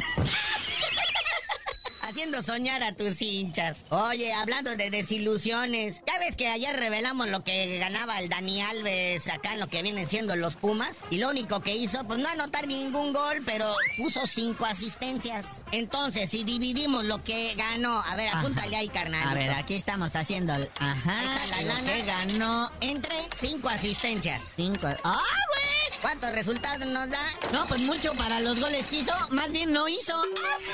Haciendo 2.03 2.43
soñar 2.43 2.83
a 2.83 2.93
tus 2.95 3.23
hinchas. 3.23 3.85
Oye, 3.89 4.35
hablando 4.35 4.77
de 4.77 4.91
desilusiones, 4.91 6.03
ya 6.07 6.19
ves 6.19 6.37
que 6.37 6.47
ayer 6.49 6.77
revelamos 6.77 7.29
lo 7.29 7.43
que 7.43 7.79
ganaba 7.79 8.19
el 8.21 8.29
Dani 8.29 8.61
Alves 8.61 9.29
acá 9.29 9.55
en 9.55 9.61
lo 9.61 9.69
que 9.69 9.83
vienen 9.83 10.07
siendo 10.07 10.37
los 10.37 10.57
Pumas. 10.57 10.97
Y 11.11 11.17
lo 11.19 11.31
único 11.31 11.61
que 11.61 11.75
hizo, 11.75 12.05
pues 12.05 12.19
no 12.19 12.29
anotar 12.29 12.67
ningún 12.67 13.15
gol, 13.15 13.41
pero 13.47 13.73
puso 13.97 14.27
cinco 14.27 14.67
asistencias. 14.67 15.63
Entonces, 15.73 16.29
si 16.29 16.45
dividimos 16.45 17.05
lo 17.05 17.23
que 17.25 17.55
ganó, 17.55 18.03
a 18.03 18.15
ver, 18.15 18.29
apúntale 18.29 18.77
ahí, 18.77 18.89
carnal. 18.89 19.27
A 19.29 19.33
ver, 19.35 19.51
aquí 19.53 19.75
estamos 19.75 20.15
haciendo 20.15 20.55
el... 20.57 20.69
Ajá, 20.81 21.17
la 21.51 21.63
lo 21.63 21.69
lana. 21.69 21.93
que 21.93 22.03
ganó 22.03 22.71
entre 22.83 23.15
Cinco 23.39 23.71
asistencias. 23.71 24.43
cinco... 24.57 24.87
¡Ah, 25.05 25.19
güey! 25.49 25.82
¿Cuántos 26.03 26.33
resultados 26.33 26.85
nos 26.89 27.09
da? 27.09 27.25
No, 27.53 27.65
pues 27.67 27.81
mucho 27.83 28.13
para 28.15 28.41
los 28.41 28.59
goles 28.59 28.89
que 28.89 28.99
hizo, 28.99 29.13
más 29.31 29.53
bien 29.53 29.73
no 29.73 29.87
hizo. 29.89 30.21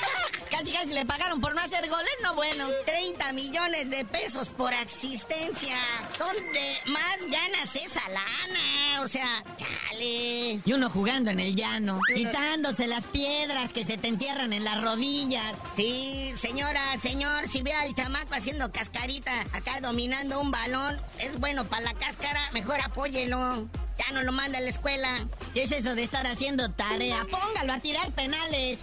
Casi 0.51 0.73
casi 0.73 0.95
le 0.95 1.05
pagaron 1.05 1.39
por 1.43 1.55
no 1.55 1.61
hacer 1.61 1.87
goles, 1.89 2.11
no 2.23 2.35
bueno. 2.35 2.69
30 2.87 3.35
millones 3.35 3.91
de 3.91 4.07
pesos 4.07 4.49
por 4.49 4.73
asistencia. 4.73 5.77
¿Dónde 6.19 6.79
más 6.87 7.27
ganas 7.31 7.77
esa 7.77 8.01
lana? 8.09 9.03
O 9.03 9.09
sea, 9.09 9.45
chale. 9.59 10.63
Y 10.65 10.73
uno 10.73 10.89
jugando 10.89 11.31
en 11.31 11.41
el 11.41 11.55
llano, 11.55 12.01
quitándose 12.15 12.87
las 12.87 13.07
piedras 13.07 13.75
que 13.75 13.85
se 13.85 13.99
te 13.99 14.09
entierran 14.09 14.55
en 14.55 14.65
las 14.65 14.81
rodillas. 14.81 15.55
Sí, 15.77 16.33
señora, 16.39 16.97
señor, 17.03 17.47
si 17.49 17.61
ve 17.61 17.75
al 17.75 17.95
chamaco 17.95 18.35
haciendo 18.35 18.73
cascarita, 18.73 19.43
acá 19.53 19.81
dominando 19.83 20.41
un 20.41 20.51
balón, 20.51 20.99
es 21.19 21.39
bueno 21.39 21.69
para 21.69 21.83
la 21.83 21.95
cáscara, 21.95 22.41
mejor 22.53 22.81
apóyelo. 22.81 23.69
Ya 23.99 24.13
no 24.13 24.23
lo 24.23 24.33
manda 24.33 24.59
a 24.59 24.61
la 24.61 24.71
escuela. 24.71 25.27
¿Qué 25.55 25.65
es 25.65 25.73
eso 25.73 25.95
de 25.95 26.03
estar 26.05 26.27
haciendo 26.27 26.71
tarea? 26.71 27.27
Póngalo 27.31 27.73
a 27.73 27.79
tirar 27.79 28.11
penales. 28.13 28.81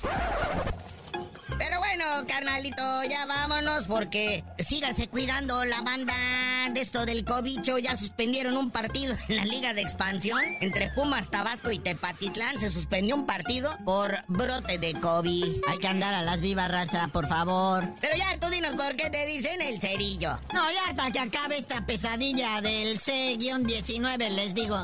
Pero 1.57 1.79
bueno, 1.79 2.05
carnalito, 2.27 3.03
ya 3.09 3.25
vámonos 3.25 3.87
porque 3.87 4.43
síganse 4.59 5.07
cuidando 5.07 5.63
la 5.63 5.81
banda 5.81 6.13
de 6.73 6.81
esto 6.81 7.05
del 7.05 7.25
cobicho. 7.25 7.77
Ya 7.77 7.95
suspendieron 7.95 8.57
un 8.57 8.71
partido 8.71 9.15
en 9.27 9.35
la 9.37 9.45
Liga 9.45 9.73
de 9.73 9.81
Expansión 9.81 10.39
entre 10.61 10.89
Pumas, 10.91 11.29
Tabasco 11.29 11.71
y 11.71 11.79
Tepatitlán. 11.79 12.59
Se 12.59 12.69
suspendió 12.69 13.15
un 13.15 13.25
partido 13.25 13.77
por 13.85 14.17
brote 14.27 14.77
de 14.77 14.93
COVID. 14.93 15.61
Hay 15.67 15.77
que 15.77 15.87
andar 15.87 16.13
a 16.13 16.21
las 16.21 16.41
vivas, 16.41 16.69
raza, 16.69 17.07
por 17.09 17.27
favor. 17.27 17.83
Pero 18.01 18.15
ya 18.17 18.39
tú 18.39 18.47
dinos 18.49 18.75
por 18.75 18.95
qué 18.95 19.09
te 19.09 19.25
dicen 19.25 19.61
el 19.61 19.79
cerillo. 19.79 20.39
No, 20.53 20.71
ya 20.71 20.89
hasta 20.89 21.11
que 21.11 21.19
acabe 21.19 21.57
esta 21.57 21.85
pesadilla 21.85 22.61
del 22.61 22.99
C-19, 22.99 24.29
les 24.29 24.53
digo. 24.53 24.83